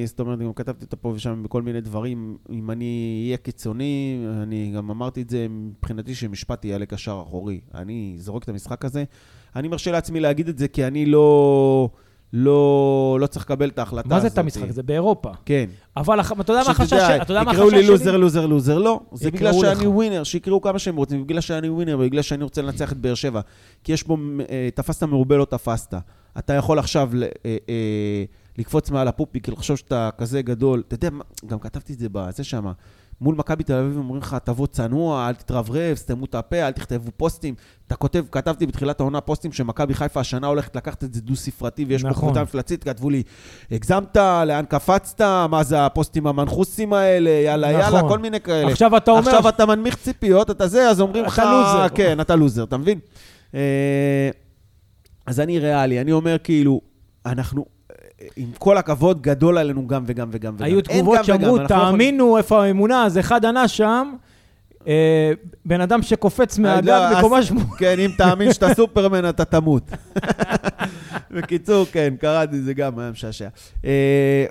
[0.07, 4.73] זאת אומרת, גם כתבתי אותה פה ושם בכל מיני דברים, אם אני אהיה קיצוני, אני
[4.77, 7.61] גם אמרתי את זה, מבחינתי שמשפט יהיה לקשר אחורי.
[7.75, 9.05] אני זורק את המשחק הזה.
[9.57, 11.89] אני מרשה לעצמי להגיד את זה כי אני לא,
[12.33, 14.29] לא, לא צריך לקבל את ההחלטה מה הזאת.
[14.31, 14.71] זה את המשחק?
[14.71, 15.31] זה באירופה.
[15.45, 15.67] כן.
[15.97, 17.23] אבל אתה יודע מה החשש שלי?
[17.23, 17.93] אתה יודע מה יקראו החשש לי שלי?
[17.93, 19.01] לוזר, לוזר, לוזר, לא.
[19.13, 19.95] זה בגלל יקראו שאני לך.
[19.95, 23.41] ווינר, שיקראו כמה שהם רוצים, בגלל שאני ווינר, בגלל שאני רוצה לנצח את באר שבע.
[23.85, 24.17] כי יש פה,
[24.51, 25.95] אה, תפסת מרובה, לא תפסת.
[26.39, 27.27] אתה יכול עכשיו אה,
[27.69, 28.25] אה,
[28.59, 30.83] לקפוץ מעל הפופיק, לחשוב שאתה כזה גדול.
[30.89, 32.67] אתה יודע, מה- גם כתבתי את זה בזה שם.
[33.21, 37.11] מול מכבי תל אביב אומרים לך, תבוא צנוע, אל תתרברב, סתמו את הפה, אל תכתבו
[37.17, 37.55] פוסטים.
[37.87, 42.03] אתה כותב, כתבתי בתחילת העונה פוסטים שמכבי חיפה השנה הולכת לקחת את זה דו-ספרתי, ויש
[42.03, 42.29] פה נכון.
[42.29, 43.23] קבוצה מפלצית, כתבו לי,
[43.71, 47.81] הגזמת, לאן קפצת, מה זה הפוסטים המנחוסים האלה, יאללה, נכון.
[47.81, 48.73] יאללה, כל מיני כאלה.
[48.73, 49.21] עכשיו אתה אומר...
[49.21, 51.89] עכשיו אתה מנמיך ציפיות, אתה זה, אז אומרים אתה לך, לוזר.
[51.95, 52.99] כן, אתה לוזר, אתה מבין?
[53.55, 54.31] אה,
[55.27, 56.81] אז אני ריאלי, אני אומר כאילו,
[57.27, 57.65] אנחנו,
[58.37, 60.67] עם כל הכבוד, גדול עלינו גם וגם וגם וגם.
[60.67, 64.13] היו תגובות שאמרו, תאמינו איפה האמונה, אז אחד ענה שם,
[64.87, 65.33] אה,
[65.65, 67.67] בן אדם שקופץ לא, מהגג בקומה שמונה.
[67.79, 69.91] כן, אם תאמין שאתה סופרמן, אתה תמות.
[71.31, 73.49] בקיצור, כן, קראתי זה גם, היה משעשע.
[73.85, 74.45] אה,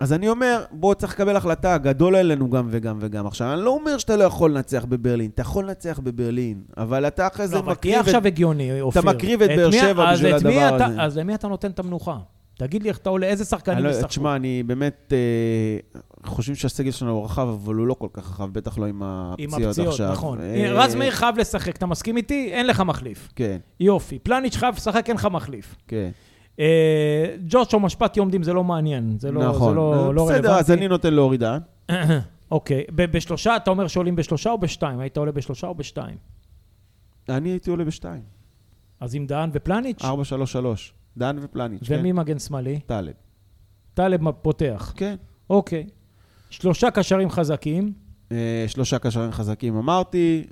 [0.00, 3.26] אז אני אומר, בוא, צריך לקבל החלטה, גדול עלינו גם וגם וגם.
[3.26, 7.26] עכשיו, אני לא אומר שאתה לא יכול לנצח בברלין, אתה יכול לנצח בברלין, אבל אתה
[7.26, 8.06] אחרי זה לא, אבל מקריב תהיה את...
[8.06, 9.02] עכשיו הגיוני, אופיר.
[9.02, 11.02] מקריב את את באר שבע בשביל את הדבר אתה- הזה.
[11.02, 12.16] אז למי אתה נותן את המנוחה?
[12.60, 14.06] תגיד לי איך אתה עולה, איזה שחקנים לא, ישחקו?
[14.06, 18.52] תשמע, אני באמת, אה, חושבים שהסגל שלנו הוא רחב, אבל הוא לא כל כך רחב,
[18.52, 19.02] בטח לא עם
[19.38, 20.12] עם הפציעות הפציעות, עכשיו.
[20.12, 20.40] נכון.
[20.40, 22.48] אה, רז מאיר חייב לשחק, אתה מסכים איתי?
[22.52, 23.28] אין לך מחליף.
[23.36, 24.18] כן, יופי.
[24.18, 25.76] פלניץ' חייב לשחק, אין לך מחליף.
[25.88, 26.10] כן.
[26.58, 29.68] אה, ג'ושו משפט יומדים זה לא מעניין, זה לא, נכון.
[29.68, 30.72] זה לא, לא בסדר, אז רלוונטי.
[30.72, 31.58] אני נותן להוריד, אה?
[32.50, 35.00] אוקיי, בשלושה, אתה אומר שעולים בשלושה או בשתיים?
[35.00, 36.16] היית עולה בשלושה או בשתיים?
[37.28, 38.22] אני הייתי עולה בשתיים.
[39.00, 40.04] אז עם דהן ופלניץ'?
[40.04, 40.94] ארבע, שלוש, שלוש.
[41.16, 41.96] דן ופלניץ', כן.
[41.98, 42.80] ומי מגן שמאלי?
[42.86, 43.12] טלב.
[43.94, 44.92] טלב פותח.
[44.96, 45.14] כן.
[45.50, 45.86] אוקיי.
[46.50, 47.92] שלושה קשרים חזקים,
[48.32, 50.46] אה, שלושה קשרים חזקים אמרתי.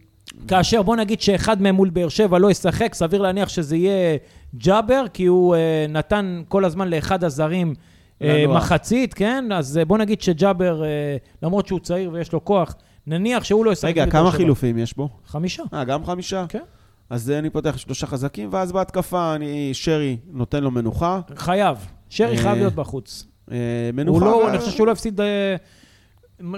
[0.49, 4.17] כאשר בוא נגיד שאחד מהם מול באר שבע לא ישחק, סביר להניח שזה יהיה
[4.57, 7.75] ג'אבר, כי הוא אה, נתן כל הזמן לאחד הזרים
[8.23, 8.45] אה.
[8.49, 9.45] מחצית, כן?
[9.53, 12.75] אז אה, בוא נגיד שג'אבר, אה, למרות שהוא צעיר ויש לו כוח,
[13.07, 14.37] נניח שהוא לא ישחק רגע, כמה שבע.
[14.37, 15.09] חילופים יש בו?
[15.27, 15.63] חמישה.
[15.75, 16.45] אה, גם חמישה?
[16.49, 16.63] כן.
[17.11, 21.21] אז אני פותח שלושה חזקים, ואז בהתקפה אני, שרי נותן לו מנוחה.
[21.37, 21.79] חייב.
[22.09, 23.27] שרי אה, חייב להיות בחוץ.
[23.51, 23.57] אה,
[23.89, 24.25] הוא מנוחה.
[24.25, 25.21] לא, ו- אני חושב שהוא לא הפסיד...
[25.21, 25.57] אה,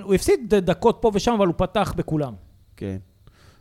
[0.02, 2.32] הוא הפסיד דקות פה ושם, אבל הוא פתח בכולם.
[2.76, 2.96] כן.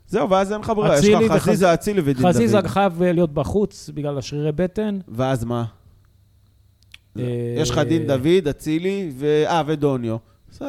[0.07, 2.25] זהו, ואז אין לך ברירה, יש לך חזיזה, אצילי ודין דוד.
[2.25, 4.99] חזיזה חייב להיות בחוץ בגלל השרירי בטן.
[5.07, 5.65] ואז מה?
[7.57, 9.11] יש לך דין דוד, אצילי.
[9.47, 10.17] אה, ודוניו.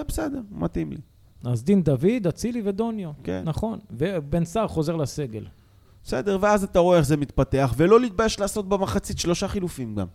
[0.08, 0.98] בסדר, מתאים לי.
[1.44, 3.10] אז דין דוד, אצילי ודוניו.
[3.24, 3.42] כן.
[3.44, 3.78] נכון.
[3.90, 5.44] ובן סער חוזר לסגל.
[6.04, 10.06] בסדר, ואז אתה רואה איך זה מתפתח, ולא להתבייש לעשות במחצית שלושה חילופים גם.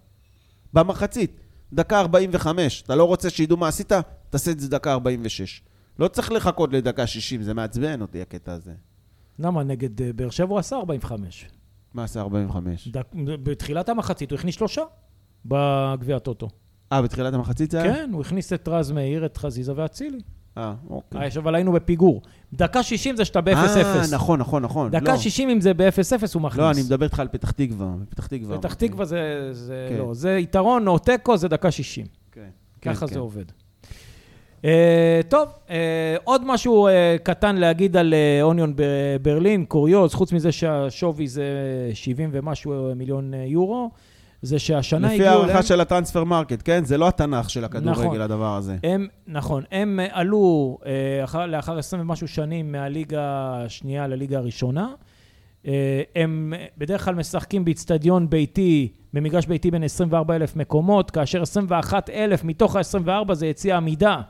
[0.73, 1.39] במחצית,
[1.73, 2.81] דקה 45.
[2.81, 3.91] אתה לא רוצה שידעו מה עשית?
[4.29, 5.61] תעשה את זה דקה 46.
[5.99, 8.73] לא צריך לחכות לדקה 60, זה מעצבן אותי הקטע הזה.
[9.39, 9.63] למה?
[9.63, 11.45] נגד אה, באר שבע הוא עשה 45.
[11.93, 12.87] מה עשה 45?
[12.87, 13.07] דק,
[13.43, 14.81] בתחילת המחצית הוא הכניס שלושה.
[15.45, 16.49] בגביע הטוטו.
[16.91, 17.93] אה, בתחילת המחצית זה היה?
[17.93, 20.19] כן, הוא הכניס את רז מאיר, את חזיזה ואצילי.
[20.57, 21.21] אה, אוקיי.
[21.21, 22.21] אה, אבל היינו בפיגור.
[22.53, 23.55] דקה 60 זה שאתה ב-0-0.
[23.55, 24.91] אה, נכון, נכון, נכון.
[24.91, 25.17] דקה לא.
[25.17, 26.59] 60 אם זה ב-0-0 הוא מכניס.
[26.59, 27.93] לא, אני מדבר איתך על פתח תקווה.
[28.09, 28.57] פתח תקווה.
[28.57, 28.87] פתח אמרתי.
[28.87, 29.97] תקווה זה, זה כן.
[29.97, 32.05] לא, זה יתרון או תיקו זה דקה 60.
[32.31, 32.41] כן.
[32.81, 33.13] כן, ככה כן.
[33.13, 33.45] זה עובד.
[34.61, 34.67] Uh,
[35.29, 35.71] טוב, uh,
[36.23, 36.91] עוד משהו uh,
[37.23, 41.43] קטן להגיד על uh, אוניון בברלין, קוריוז, חוץ מזה שהשווי זה
[41.93, 43.91] 70 ומשהו מיליון uh, יורו,
[44.45, 45.63] זה שהשנה לפי הגיעו הערכה אליהם...
[45.63, 46.85] של ה Transfermarkt, כן?
[46.85, 48.21] זה לא התנ"ך של הכדורגל, נכון.
[48.21, 48.77] הדבר הזה.
[48.83, 54.87] הם, נכון, הם אה, עלו אה, אחר, לאחר 20 ומשהו שנים מהליגה השנייה לליגה הראשונה.
[55.67, 62.43] אה, הם אה, בדרך כלל משחקים באיצטדיון ביתי, במגרש ביתי בין 24,000 מקומות, כאשר 21,000
[62.43, 64.21] מתוך ה-24 זה יציע עמידה.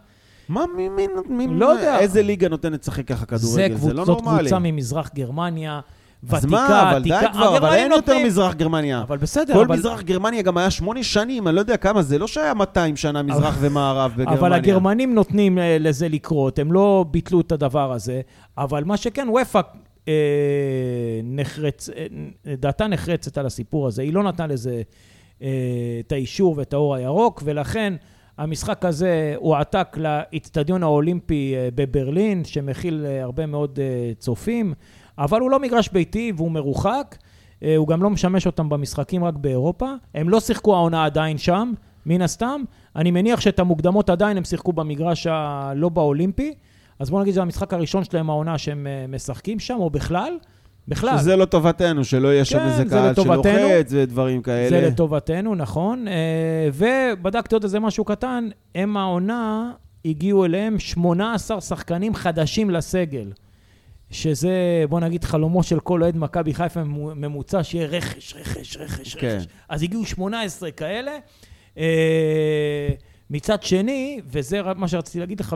[0.49, 1.99] מה, מי, מי, מי, לא יודע.
[1.99, 3.75] איזה ליגה נותנת לשחק ככה זה כדורגל?
[3.75, 3.87] קבוצ...
[3.89, 4.39] זה לא זאת נורמלי.
[4.39, 5.79] קבוצה ממזרח גרמניה,
[6.23, 7.31] ותיקה, אז מה, אבל די עתיקה.
[7.33, 9.01] כבר, אבל הגרמנים אין יותר נותנים- מזרח גרמניה.
[9.01, 9.75] אבל בסדר, כל אבל...
[9.75, 13.21] מזרח גרמניה גם היה שמונה שנים, אני לא יודע כמה, זה לא שהיה 200 שנה
[13.23, 14.39] מזרח ומערב בגרמניה.
[14.39, 18.21] אבל הגרמנים נותנים אה, לזה לקרות, הם לא ביטלו את הדבר הזה,
[18.57, 19.61] אבל מה שכן, וופא
[20.07, 20.13] אה,
[21.23, 22.05] נחרץ, אה,
[22.57, 24.81] דעתה נחרצת על הסיפור הזה, היא לא נתנה לזה
[25.41, 25.47] אה,
[26.07, 27.93] את האישור ואת האור הירוק, ולכן
[28.37, 33.85] המשחק הזה הועתק לאיצטדיון האולימפי אה, בברלין, שמכיל אה, הרבה מאוד אה,
[34.19, 34.73] צופים,
[35.17, 37.15] אבל הוא לא מגרש ביתי והוא מרוחק.
[37.63, 39.91] אה, הוא גם לא משמש אותם במשחקים רק באירופה.
[40.15, 41.73] הם לא שיחקו העונה עדיין שם,
[42.05, 42.61] מן הסתם.
[42.95, 46.53] אני מניח שאת המוקדמות עדיין הם שיחקו במגרש הלא באולימפי.
[46.99, 50.37] אז בוא נגיד שזה המשחק הראשון שלהם העונה שהם אה, משחקים שם, או בכלל.
[50.87, 51.17] בכלל.
[51.17, 53.15] שזה לטובתנו, שלא יהיה שם כן, איזה זה קהל.
[53.15, 54.69] שלוחץ ודברים כאלה.
[54.69, 56.07] זה לטובתנו, נכון.
[56.07, 59.71] אה, ובדקתי עוד איזה משהו קטן, הם העונה,
[60.05, 63.31] הגיעו אליהם 18 שחקנים חדשים לסגל.
[64.11, 66.83] שזה, בוא נגיד, חלומו של כל אוהד מכבי חיפה
[67.15, 69.27] ממוצע, שיהיה רכש, רכש, רכש, כן.
[69.37, 69.47] רכש.
[69.69, 71.11] אז הגיעו 18 כאלה.
[71.77, 72.89] אה,
[73.29, 75.55] מצד שני, וזה מה שרציתי להגיד לך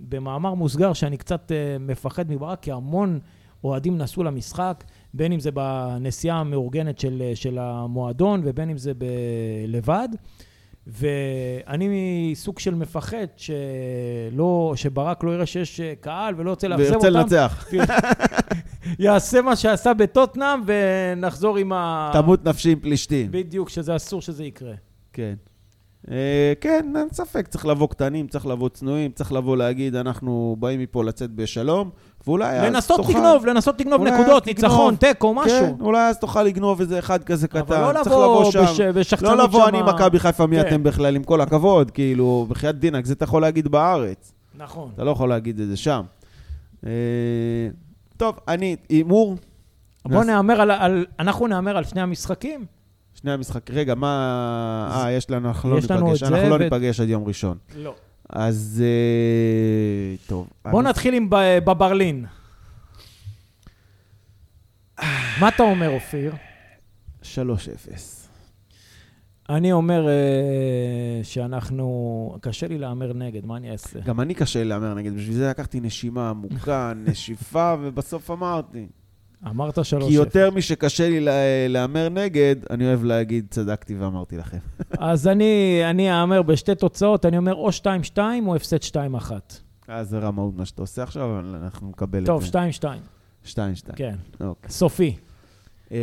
[0.00, 3.18] במאמר מוסגר, שאני קצת אה, מפחד מברק, כי המון
[3.64, 9.04] אוהדים נסעו למשחק, בין אם זה בנסיעה המאורגנת של, של המועדון, ובין אם זה ב-
[9.66, 10.08] לבד.
[10.86, 17.06] ואני סוג של מפחד שלא, שברק לא יראה שיש אה, קהל ולא רוצה לאכזב אותם.
[17.06, 17.68] וירצה לנצח.
[18.98, 22.10] יעשה מה שעשה בטוטנאם ונחזור עם ה...
[22.12, 23.28] תמות נפשי עם פלישתים.
[23.30, 24.74] בדיוק, שזה אסור שזה יקרה.
[25.12, 25.34] כן.
[26.10, 30.80] אה, כן, אין ספק, צריך לבוא קטנים, צריך לבוא צנועים, צריך לבוא להגיד, אנחנו באים
[30.80, 31.90] מפה לצאת בשלום,
[32.26, 34.46] ואולי אז לנסות תוכל- לגנוב, לנסות לגנוב נקודות.
[34.46, 35.58] ניצחון, תיקו, משהו.
[35.60, 37.58] כן, אולי אז תוכל לגנוב איזה אחד כזה קטן.
[37.58, 38.50] אבל לא לבוא
[38.94, 40.66] בשחצנות לא לבוא, אני מכבי חיפה, מי כן.
[40.68, 44.32] אתם בכלל, עם כל הכבוד, כאילו, בחייאת דינק, זה אתה יכול להגיד בארץ.
[44.58, 44.90] נכון.
[44.94, 46.02] אתה לא יכול להגיד את זה שם.
[46.86, 46.90] אה,
[48.16, 49.36] טוב, אני, הימור,
[50.04, 51.04] בוא נהמר על.
[51.18, 52.64] אנחנו נהמר על שני המשחקים.
[53.14, 54.88] שני המשחק, רגע, מה...
[55.04, 57.56] אה, יש לנו, אנחנו לא ניפגש, אנחנו לא ניפגש עד יום ראשון.
[57.76, 57.94] לא.
[58.32, 60.48] אז אה, טוב.
[60.70, 61.30] בוא אני- נתחיל עם
[61.64, 62.24] בברלין.
[65.40, 66.34] מה אתה אומר, אופיר?
[67.22, 67.26] 3-0.
[69.50, 70.14] אני אומר אה,
[71.22, 71.86] שאנחנו...
[72.40, 74.00] קשה לי להמר נגד, מה אני אעשה?
[74.00, 78.86] גם אני קשה לי להמר נגד, בשביל זה לקחתי נשימה עמוקה, נשיפה, ובסוף אמרתי.
[79.46, 81.32] אמרת שלוש כי יותר משקשה לי לה-
[81.68, 84.58] להמר נגד, אני אוהב להגיד, צדקתי ואמרתי לכם.
[84.98, 87.68] אז אני אני אהמר בשתי תוצאות, אני אומר או
[88.14, 88.96] 2-2 או הפסד 2-1.
[89.88, 92.58] אה, זה רמאות מה שאתה עושה עכשיו, אבל אנחנו נקבל טוב, את זה.
[93.44, 93.56] 2-2, 2-2.
[93.96, 94.14] כן.
[94.40, 94.70] אוקיי.
[94.70, 95.16] סופי.
[95.92, 95.98] אה,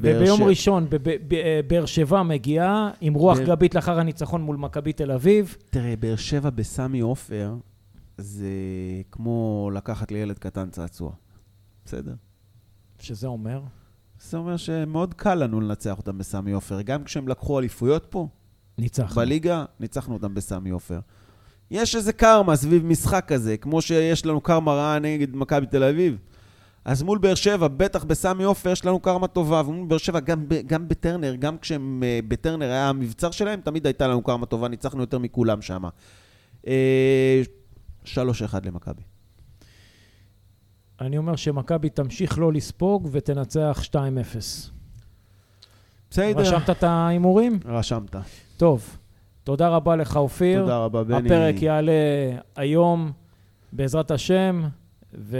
[0.00, 0.86] וביום ראשון,
[1.32, 5.56] אה, באר שבע מגיעה עם רוח גבית לאחר הניצחון מול מכבי תל אביב.
[5.70, 7.54] תראה, באר שבע בסמי עופר,
[8.18, 8.48] זה
[9.10, 11.12] כמו לקחת לילד קטן צעצוע.
[11.84, 12.12] בסדר?
[13.04, 13.60] שזה אומר?
[14.20, 16.82] זה אומר שמאוד קל לנו לנצח אותם בסמי עופר.
[16.82, 18.28] גם כשהם לקחו אליפויות פה,
[18.78, 19.16] ניצחנו.
[19.16, 21.00] בליגה, ניצחנו אותם בסמי עופר.
[21.70, 26.18] יש איזה קרמה סביב משחק כזה, כמו שיש לנו קרמה רעה נגד מכבי תל אביב.
[26.84, 30.44] אז מול באר שבע, בטח בסמי עופר, יש לנו קרמה טובה, ומול באר שבע, גם,
[30.66, 35.00] גם בטרנר, גם כשהם, אה, בטרנר היה המבצר שלהם, תמיד הייתה לנו קרמה טובה, ניצחנו
[35.00, 35.84] יותר מכולם שם.
[36.66, 37.42] אה,
[38.04, 39.02] 3-1 למכבי.
[41.04, 43.96] אני אומר שמכבי תמשיך לא לספוג ותנצח 2-0.
[46.10, 46.32] בסדר.
[46.40, 47.58] רשמת את ההימורים?
[47.64, 48.16] רשמת.
[48.56, 48.96] טוב.
[49.44, 50.60] תודה רבה לך, אופיר.
[50.60, 51.16] תודה רבה, בני.
[51.16, 51.92] הפרק יעלה
[52.56, 53.12] היום,
[53.72, 54.62] בעזרת השם,
[55.18, 55.38] ו...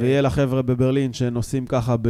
[0.00, 2.08] ויהיה לחבר'ה בברלין שנוסעים ככה ב...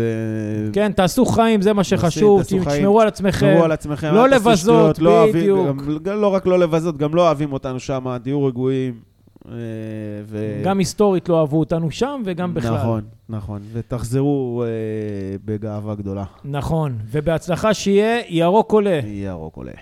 [0.73, 2.43] כן, תעשו חיים, זה מה נוסעים, שחשוב.
[2.43, 2.79] תעשו חיים.
[2.81, 3.47] תשמרו על עצמכם.
[3.51, 4.59] תשמרו על עצמכם, לא לבזות,
[4.97, 6.03] שטויות, לא אוהבים- בדיוק.
[6.03, 8.95] גם לא רק לא לבזות, גם לא אוהבים אותנו שם, תהיו רגועים.
[9.51, 9.55] אה,
[10.25, 10.61] ו...
[10.65, 12.75] גם היסטורית לא אהבו אותנו שם, וגם בכלל.
[12.75, 13.61] נכון, נכון.
[13.73, 14.69] ותחזרו אה,
[15.45, 16.25] בגאווה גדולה.
[16.45, 16.99] נכון.
[17.11, 19.01] ובהצלחה שיהיה ירוק עולה.
[19.05, 19.73] ירוק עולה.